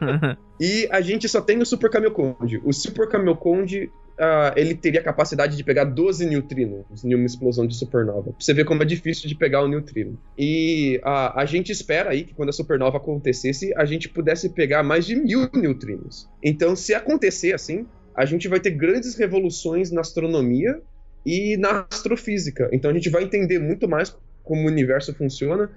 e 0.60 0.90
a 0.92 1.00
gente 1.00 1.30
só 1.30 1.40
tem 1.40 1.58
o 1.62 1.66
Super 1.66 1.90
Kamiokonji. 1.90 2.60
O 2.66 2.74
Super 2.74 3.08
Kamiokonji 3.08 3.86
uh, 3.86 4.52
ele 4.58 4.76
teria 4.76 5.00
a 5.00 5.04
capacidade 5.04 5.56
de 5.56 5.64
pegar 5.64 5.86
12 5.86 6.26
neutrinos 6.26 7.02
em 7.02 7.16
uma 7.16 7.26
explosão 7.26 7.66
de 7.66 7.78
supernova. 7.78 8.24
Pra 8.24 8.36
você 8.38 8.54
ver 8.54 8.66
como 8.66 8.84
é 8.84 8.86
difícil 8.86 9.30
de 9.30 9.36
pegar 9.36 9.64
o 9.64 9.70
neutrino. 9.70 10.20
E 10.38 10.98
uh, 10.98 11.32
a 11.34 11.46
gente 11.46 11.72
espera 11.72 12.10
aí 12.10 12.26
que 12.26 12.34
quando 12.34 12.50
a 12.50 12.52
supernova 12.52 12.98
acontecesse, 12.98 13.74
a 13.78 13.86
gente 13.86 14.10
pudesse 14.10 14.50
pegar 14.50 14.84
mais 14.84 15.06
de 15.06 15.16
mil 15.16 15.50
neutrinos. 15.54 16.30
Então, 16.44 16.76
se 16.76 16.94
acontecer 16.94 17.54
assim, 17.54 17.88
a 18.14 18.26
gente 18.26 18.50
vai 18.50 18.60
ter 18.60 18.72
grandes 18.72 19.16
revoluções 19.16 19.92
na 19.92 20.02
astronomia 20.02 20.78
e 21.26 21.58
na 21.58 21.88
astrofísica. 21.90 22.70
Então 22.72 22.92
a 22.92 22.94
gente 22.94 23.10
vai 23.10 23.24
entender 23.24 23.60
muito 23.60 23.88
mais 23.88 24.16
como 24.46 24.62
o 24.62 24.68
universo 24.68 25.14
funciona 25.14 25.70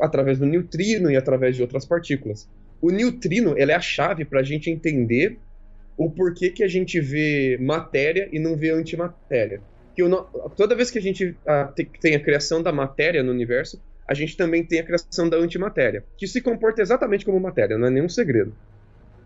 através 0.00 0.38
do 0.38 0.44
neutrino 0.44 1.10
e 1.10 1.16
através 1.16 1.56
de 1.56 1.62
outras 1.62 1.86
partículas. 1.86 2.48
O 2.80 2.90
neutrino 2.90 3.56
ele 3.56 3.72
é 3.72 3.76
a 3.76 3.80
chave 3.80 4.24
para 4.24 4.40
a 4.40 4.42
gente 4.42 4.68
entender 4.68 5.38
o 5.96 6.10
porquê 6.10 6.50
que 6.50 6.64
a 6.64 6.68
gente 6.68 7.00
vê 7.00 7.56
matéria 7.60 8.28
e 8.32 8.38
não 8.38 8.56
vê 8.56 8.70
antimatéria. 8.70 9.60
Que 9.94 10.02
toda 10.56 10.74
vez 10.74 10.90
que 10.90 10.98
a 10.98 11.02
gente 11.02 11.36
a, 11.46 11.72
tem 12.00 12.14
a 12.14 12.20
criação 12.20 12.62
da 12.62 12.72
matéria 12.72 13.22
no 13.22 13.30
universo, 13.30 13.80
a 14.08 14.14
gente 14.14 14.36
também 14.36 14.64
tem 14.64 14.80
a 14.80 14.84
criação 14.84 15.28
da 15.28 15.36
antimatéria, 15.36 16.04
que 16.16 16.26
se 16.26 16.40
comporta 16.40 16.82
exatamente 16.82 17.24
como 17.24 17.38
matéria, 17.38 17.78
não 17.78 17.86
é 17.86 17.90
nenhum 17.90 18.08
segredo. 18.08 18.54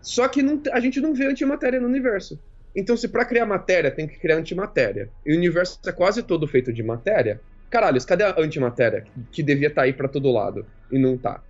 Só 0.01 0.27
que 0.27 0.41
não, 0.41 0.61
a 0.71 0.79
gente 0.79 1.01
não 1.01 1.13
vê 1.13 1.25
antimatéria 1.25 1.79
no 1.79 1.87
universo. 1.87 2.39
Então, 2.75 2.95
se 2.95 3.07
para 3.07 3.25
criar 3.25 3.45
matéria 3.45 3.89
tem 3.89 4.07
que 4.07 4.19
criar 4.19 4.37
antimatéria, 4.37 5.09
e 5.25 5.33
o 5.33 5.37
universo 5.37 5.79
é 5.87 5.91
quase 5.91 6.21
todo 6.21 6.47
feito 6.47 6.71
de 6.71 6.83
matéria, 6.83 7.41
caralho, 7.69 8.03
cadê 8.05 8.23
a 8.23 8.35
antimatéria 8.39 9.05
que 9.31 9.43
devia 9.43 9.67
estar 9.67 9.81
tá 9.81 9.85
aí 9.85 9.93
para 9.93 10.07
todo 10.07 10.31
lado 10.31 10.65
e 10.91 10.97
não 10.97 11.17
tá? 11.17 11.41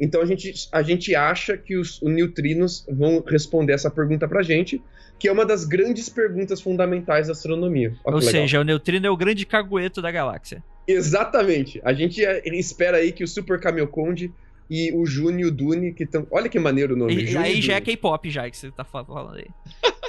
Então 0.00 0.22
a 0.22 0.26
gente, 0.26 0.68
a 0.72 0.82
gente 0.82 1.14
acha 1.14 1.56
que 1.56 1.76
os, 1.76 2.00
os 2.00 2.10
neutrinos 2.10 2.86
vão 2.88 3.22
responder 3.26 3.74
essa 3.74 3.90
pergunta 3.90 4.26
pra 4.26 4.42
gente, 4.42 4.82
que 5.18 5.28
é 5.28 5.32
uma 5.32 5.44
das 5.44 5.66
grandes 5.66 6.08
perguntas 6.08 6.60
fundamentais 6.60 7.26
da 7.26 7.32
astronomia. 7.32 7.94
Olha 8.02 8.14
Ou 8.14 8.22
seja, 8.22 8.60
o 8.60 8.64
neutrino 8.64 9.06
é 9.06 9.10
o 9.10 9.16
grande 9.16 9.44
cagueto 9.44 10.00
da 10.00 10.10
galáxia. 10.10 10.64
Exatamente. 10.88 11.80
A 11.84 11.92
gente 11.92 12.24
é, 12.24 12.42
espera 12.58 12.96
aí 12.96 13.12
que 13.12 13.22
o 13.22 13.28
Super 13.28 13.60
Camelconde 13.60 14.32
e 14.70 14.92
o 14.94 15.04
Júnior 15.04 15.40
e 15.40 15.44
o 15.46 15.50
Dune, 15.50 15.92
que 15.92 16.04
estão. 16.04 16.26
Olha 16.30 16.48
que 16.48 16.58
maneiro 16.58 16.94
o 16.94 16.96
nome. 16.96 17.14
E, 17.14 17.36
aí 17.36 17.60
já 17.60 17.74
é 17.74 17.80
K-pop, 17.80 18.30
já, 18.30 18.48
que 18.48 18.56
você 18.56 18.70
tá 18.70 18.84
falando 18.84 19.36
aí. 19.36 19.46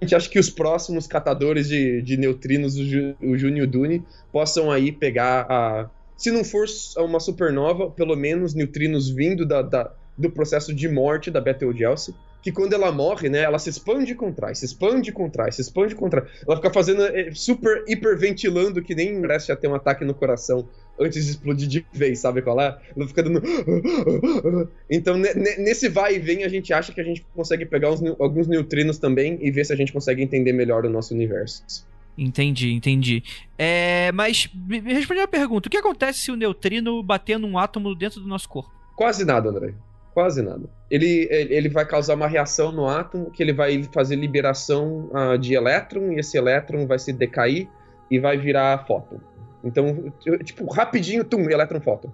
a 0.00 0.04
gente 0.04 0.14
acha 0.14 0.30
que 0.30 0.38
os 0.38 0.48
próximos 0.48 1.06
catadores 1.06 1.68
de, 1.68 2.00
de 2.02 2.16
neutrinos, 2.16 2.76
o, 2.76 2.84
Ju, 2.84 3.16
o 3.20 3.36
Júnior 3.36 3.66
Dune, 3.66 4.04
possam 4.32 4.70
aí 4.70 4.92
pegar 4.92 5.46
a, 5.48 5.90
se 6.16 6.30
não 6.30 6.44
for 6.44 6.66
uma 6.98 7.20
supernova, 7.20 7.90
pelo 7.90 8.16
menos 8.16 8.54
neutrinos 8.54 9.08
vindo 9.08 9.46
da, 9.46 9.62
da 9.62 9.92
do 10.18 10.28
processo 10.28 10.74
de 10.74 10.88
morte 10.88 11.30
da 11.30 11.40
Betelgeuse, 11.40 12.12
que 12.42 12.50
quando 12.50 12.72
ela 12.72 12.90
morre, 12.90 13.28
né, 13.28 13.40
ela 13.40 13.58
se 13.58 13.70
expande 13.70 14.12
e 14.12 14.14
contrai, 14.14 14.54
se 14.54 14.64
expande 14.64 15.10
e 15.10 15.12
contrai, 15.12 15.52
se 15.52 15.60
expande 15.60 15.94
e 15.94 15.96
contrai. 15.96 16.24
Ela 16.44 16.56
fica 16.56 16.72
fazendo 16.72 17.02
é, 17.02 17.30
super 17.32 17.84
hiperventilando 17.86 18.82
que 18.82 18.96
nem 18.96 19.14
merece 19.14 19.48
já 19.48 19.56
ter 19.56 19.68
um 19.68 19.74
ataque 19.74 20.04
no 20.04 20.14
coração 20.14 20.68
antes 21.00 21.24
de 21.24 21.30
explodir 21.32 21.68
de 21.68 21.86
vez, 21.92 22.18
sabe 22.18 22.42
qual 22.42 22.60
é? 22.60 22.78
Ela 22.96 23.08
fica 23.08 23.22
dando. 23.22 23.42
Então, 24.90 25.16
nesse 25.18 25.88
vai 25.88 26.16
e 26.16 26.18
vem, 26.18 26.44
a 26.44 26.48
gente 26.48 26.72
acha 26.72 26.92
que 26.92 27.00
a 27.00 27.04
gente 27.04 27.24
consegue 27.34 27.66
pegar 27.66 27.90
uns, 27.92 28.02
alguns 28.18 28.46
neutrinos 28.46 28.98
também 28.98 29.38
e 29.40 29.50
ver 29.50 29.64
se 29.64 29.72
a 29.72 29.76
gente 29.76 29.92
consegue 29.92 30.22
entender 30.22 30.52
melhor 30.52 30.84
o 30.84 30.90
nosso 30.90 31.14
universo. 31.14 31.86
Entendi, 32.16 32.72
entendi. 32.72 33.22
É, 33.56 34.10
mas 34.12 34.50
me 34.54 34.80
responde 34.80 35.20
uma 35.20 35.28
pergunta: 35.28 35.68
o 35.68 35.70
que 35.70 35.76
acontece 35.76 36.20
se 36.20 36.30
o 36.32 36.36
neutrino 36.36 37.02
bater 37.02 37.38
num 37.38 37.56
átomo 37.56 37.94
dentro 37.94 38.20
do 38.20 38.26
nosso 38.26 38.48
corpo? 38.48 38.72
Quase 38.96 39.24
nada, 39.24 39.48
André. 39.48 39.72
Quase 40.12 40.42
nada. 40.42 40.68
Ele, 40.90 41.28
ele 41.30 41.68
vai 41.68 41.86
causar 41.86 42.14
uma 42.14 42.26
reação 42.26 42.72
no 42.72 42.88
átomo 42.88 43.30
que 43.30 43.40
ele 43.40 43.52
vai 43.52 43.84
fazer 43.94 44.16
liberação 44.16 45.10
uh, 45.12 45.38
de 45.38 45.54
elétron 45.54 46.12
e 46.12 46.18
esse 46.18 46.36
elétron 46.36 46.88
vai 46.88 46.98
se 46.98 47.12
decair 47.12 47.68
e 48.10 48.18
vai 48.18 48.36
virar 48.36 48.84
fóton. 48.86 49.20
Então, 49.62 50.12
tipo, 50.44 50.66
rapidinho, 50.70 51.24
tum, 51.24 51.50
elétron 51.50 51.80
fóton. 51.80 52.10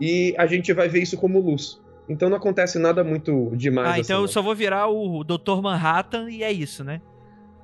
E 0.00 0.34
a 0.38 0.46
gente 0.46 0.72
vai 0.72 0.88
ver 0.88 1.02
isso 1.02 1.16
como 1.16 1.40
luz. 1.40 1.80
Então 2.08 2.28
não 2.28 2.36
acontece 2.36 2.78
nada 2.78 3.02
muito 3.02 3.50
demais. 3.56 3.88
Ah, 3.88 3.98
então 3.98 4.16
assim, 4.18 4.24
eu 4.24 4.28
só 4.28 4.40
vou 4.40 4.54
virar 4.54 4.88
o 4.88 5.24
Dr. 5.24 5.60
Manhattan 5.62 6.30
e 6.30 6.42
é 6.42 6.52
isso, 6.52 6.84
né? 6.84 7.00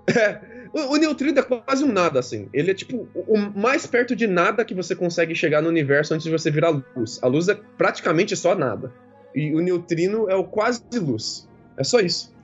É, 0.09 0.41
o, 0.73 0.95
o 0.95 0.97
neutrino 0.97 1.39
é 1.39 1.43
quase 1.43 1.85
um 1.85 1.93
nada, 1.93 2.19
assim. 2.19 2.49
Ele 2.53 2.71
é 2.71 2.75
tipo 2.75 3.09
o 3.15 3.39
mais 3.39 3.87
perto 3.87 4.17
de 4.17 4.27
nada 4.27 4.65
que 4.65 4.75
você 4.75 4.97
consegue 4.97 5.35
chegar 5.35 5.63
no 5.63 5.69
universo 5.69 6.13
antes 6.13 6.25
de 6.25 6.31
você 6.31 6.51
virar 6.51 6.71
luz. 6.97 7.21
A 7.23 7.29
luz 7.29 7.49
é 7.49 7.55
praticamente 7.55 8.37
só 8.37 8.55
nada. 8.55 8.93
E 9.35 9.55
o 9.55 9.61
neutrino 9.61 10.29
é 10.29 10.35
o 10.35 10.45
quase 10.45 10.83
luz. 10.95 11.49
É 11.77 11.85
só 11.85 12.01
isso. 12.01 12.35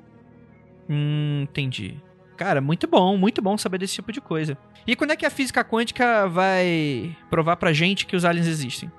Hum, 0.88 1.42
entendi. 1.42 2.00
Cara, 2.38 2.60
muito 2.60 2.86
bom, 2.86 3.16
muito 3.16 3.42
bom 3.42 3.58
saber 3.58 3.78
desse 3.78 3.94
tipo 3.94 4.12
de 4.12 4.20
coisa. 4.20 4.56
E 4.86 4.94
quando 4.94 5.10
é 5.10 5.16
que 5.16 5.26
a 5.26 5.30
física 5.30 5.64
quântica 5.64 6.28
vai 6.28 7.14
provar 7.28 7.56
pra 7.56 7.72
gente 7.72 8.06
que 8.06 8.14
os 8.14 8.24
aliens 8.24 8.46
existem? 8.46 8.90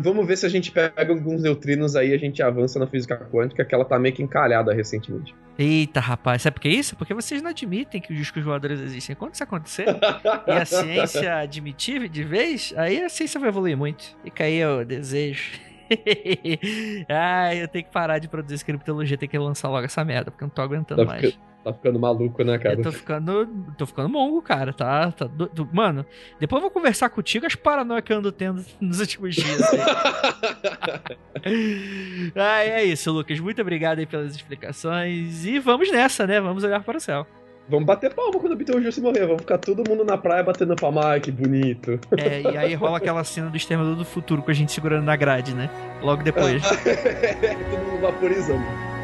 Vamos 0.00 0.26
ver 0.26 0.38
se 0.38 0.46
a 0.46 0.48
gente 0.48 0.72
pega 0.72 1.12
alguns 1.12 1.42
neutrinos 1.42 1.94
aí 1.94 2.14
a 2.14 2.18
gente 2.18 2.42
avança 2.42 2.78
na 2.78 2.86
física 2.86 3.14
quântica, 3.30 3.62
que 3.66 3.74
ela 3.74 3.84
tá 3.84 3.98
meio 3.98 4.14
que 4.14 4.22
encalhada 4.22 4.72
recentemente. 4.72 5.34
Eita, 5.58 6.00
rapaz, 6.00 6.40
sabe 6.40 6.54
por 6.54 6.62
que 6.62 6.70
isso? 6.70 6.96
Porque 6.96 7.12
vocês 7.12 7.42
não 7.42 7.50
admitem 7.50 8.00
que 8.00 8.10
os 8.10 8.18
discos 8.18 8.42
voadores 8.42 8.80
existem. 8.80 9.14
Quando 9.14 9.34
isso 9.34 9.44
acontecer 9.44 9.86
e 10.46 10.50
a 10.50 10.64
ciência 10.64 11.36
admitir 11.36 12.08
de 12.08 12.24
vez, 12.24 12.72
aí 12.78 13.02
a 13.02 13.10
ciência 13.10 13.38
vai 13.38 13.50
evoluir 13.50 13.76
muito. 13.76 14.16
Fica 14.24 14.44
aí 14.44 14.64
o 14.64 14.86
desejo. 14.86 15.60
Ai, 17.10 17.62
eu 17.62 17.68
tenho 17.68 17.84
que 17.84 17.92
parar 17.92 18.18
de 18.18 18.28
produzir 18.28 18.64
criptologia, 18.64 19.18
tenho 19.18 19.30
que 19.30 19.38
lançar 19.38 19.68
logo 19.68 19.84
essa 19.84 20.02
merda, 20.02 20.30
porque 20.30 20.44
eu 20.44 20.46
não 20.46 20.54
tô 20.54 20.62
aguentando 20.62 21.04
mais. 21.04 21.38
Tá 21.66 21.72
ficando 21.72 21.98
maluco, 21.98 22.44
né, 22.44 22.56
cara? 22.58 22.76
Eu 22.76 22.82
tô 22.84 22.92
ficando. 22.92 23.48
tô 23.76 23.86
ficando 23.86 24.08
mongo, 24.08 24.40
cara. 24.40 24.72
Tá. 24.72 25.10
tá 25.10 25.24
do, 25.24 25.48
do, 25.48 25.68
mano, 25.72 26.06
depois 26.38 26.62
eu 26.62 26.62
vou 26.62 26.70
conversar 26.70 27.08
contigo 27.08 27.44
as 27.44 27.56
paranoias 27.56 28.04
que 28.04 28.12
eu 28.12 28.18
ando 28.18 28.30
tendo 28.30 28.64
nos 28.80 29.00
últimos 29.00 29.34
dias. 29.34 29.62
ah, 32.36 32.62
é 32.62 32.84
isso, 32.84 33.10
Lucas. 33.10 33.40
Muito 33.40 33.60
obrigado 33.60 33.98
aí 33.98 34.06
pelas 34.06 34.32
explicações. 34.36 35.44
E 35.44 35.58
vamos 35.58 35.90
nessa, 35.90 36.24
né? 36.24 36.40
Vamos 36.40 36.62
olhar 36.62 36.84
para 36.84 36.98
o 36.98 37.00
céu. 37.00 37.26
Vamos 37.68 37.84
bater 37.84 38.14
palma 38.14 38.38
quando 38.38 38.52
o 38.52 38.56
Beetlejuice 38.56 39.00
morrer. 39.00 39.26
Vamos 39.26 39.42
ficar 39.42 39.58
todo 39.58 39.82
mundo 39.90 40.04
na 40.04 40.16
praia 40.16 40.44
batendo 40.44 40.76
palma. 40.76 41.04
Ai, 41.04 41.20
que 41.20 41.32
bonito. 41.32 41.98
É, 42.16 42.42
e 42.42 42.56
aí 42.56 42.74
rola 42.78 42.98
aquela 42.98 43.24
cena 43.24 43.50
do 43.50 43.56
Exterminador 43.56 43.96
do 43.96 44.04
Futuro 44.04 44.40
com 44.40 44.52
a 44.52 44.54
gente 44.54 44.70
segurando 44.70 45.02
na 45.04 45.16
grade, 45.16 45.52
né? 45.52 45.68
Logo 46.00 46.22
depois. 46.22 46.62
todo 46.62 47.84
mundo 47.90 48.02
vaporizando. 48.02 48.95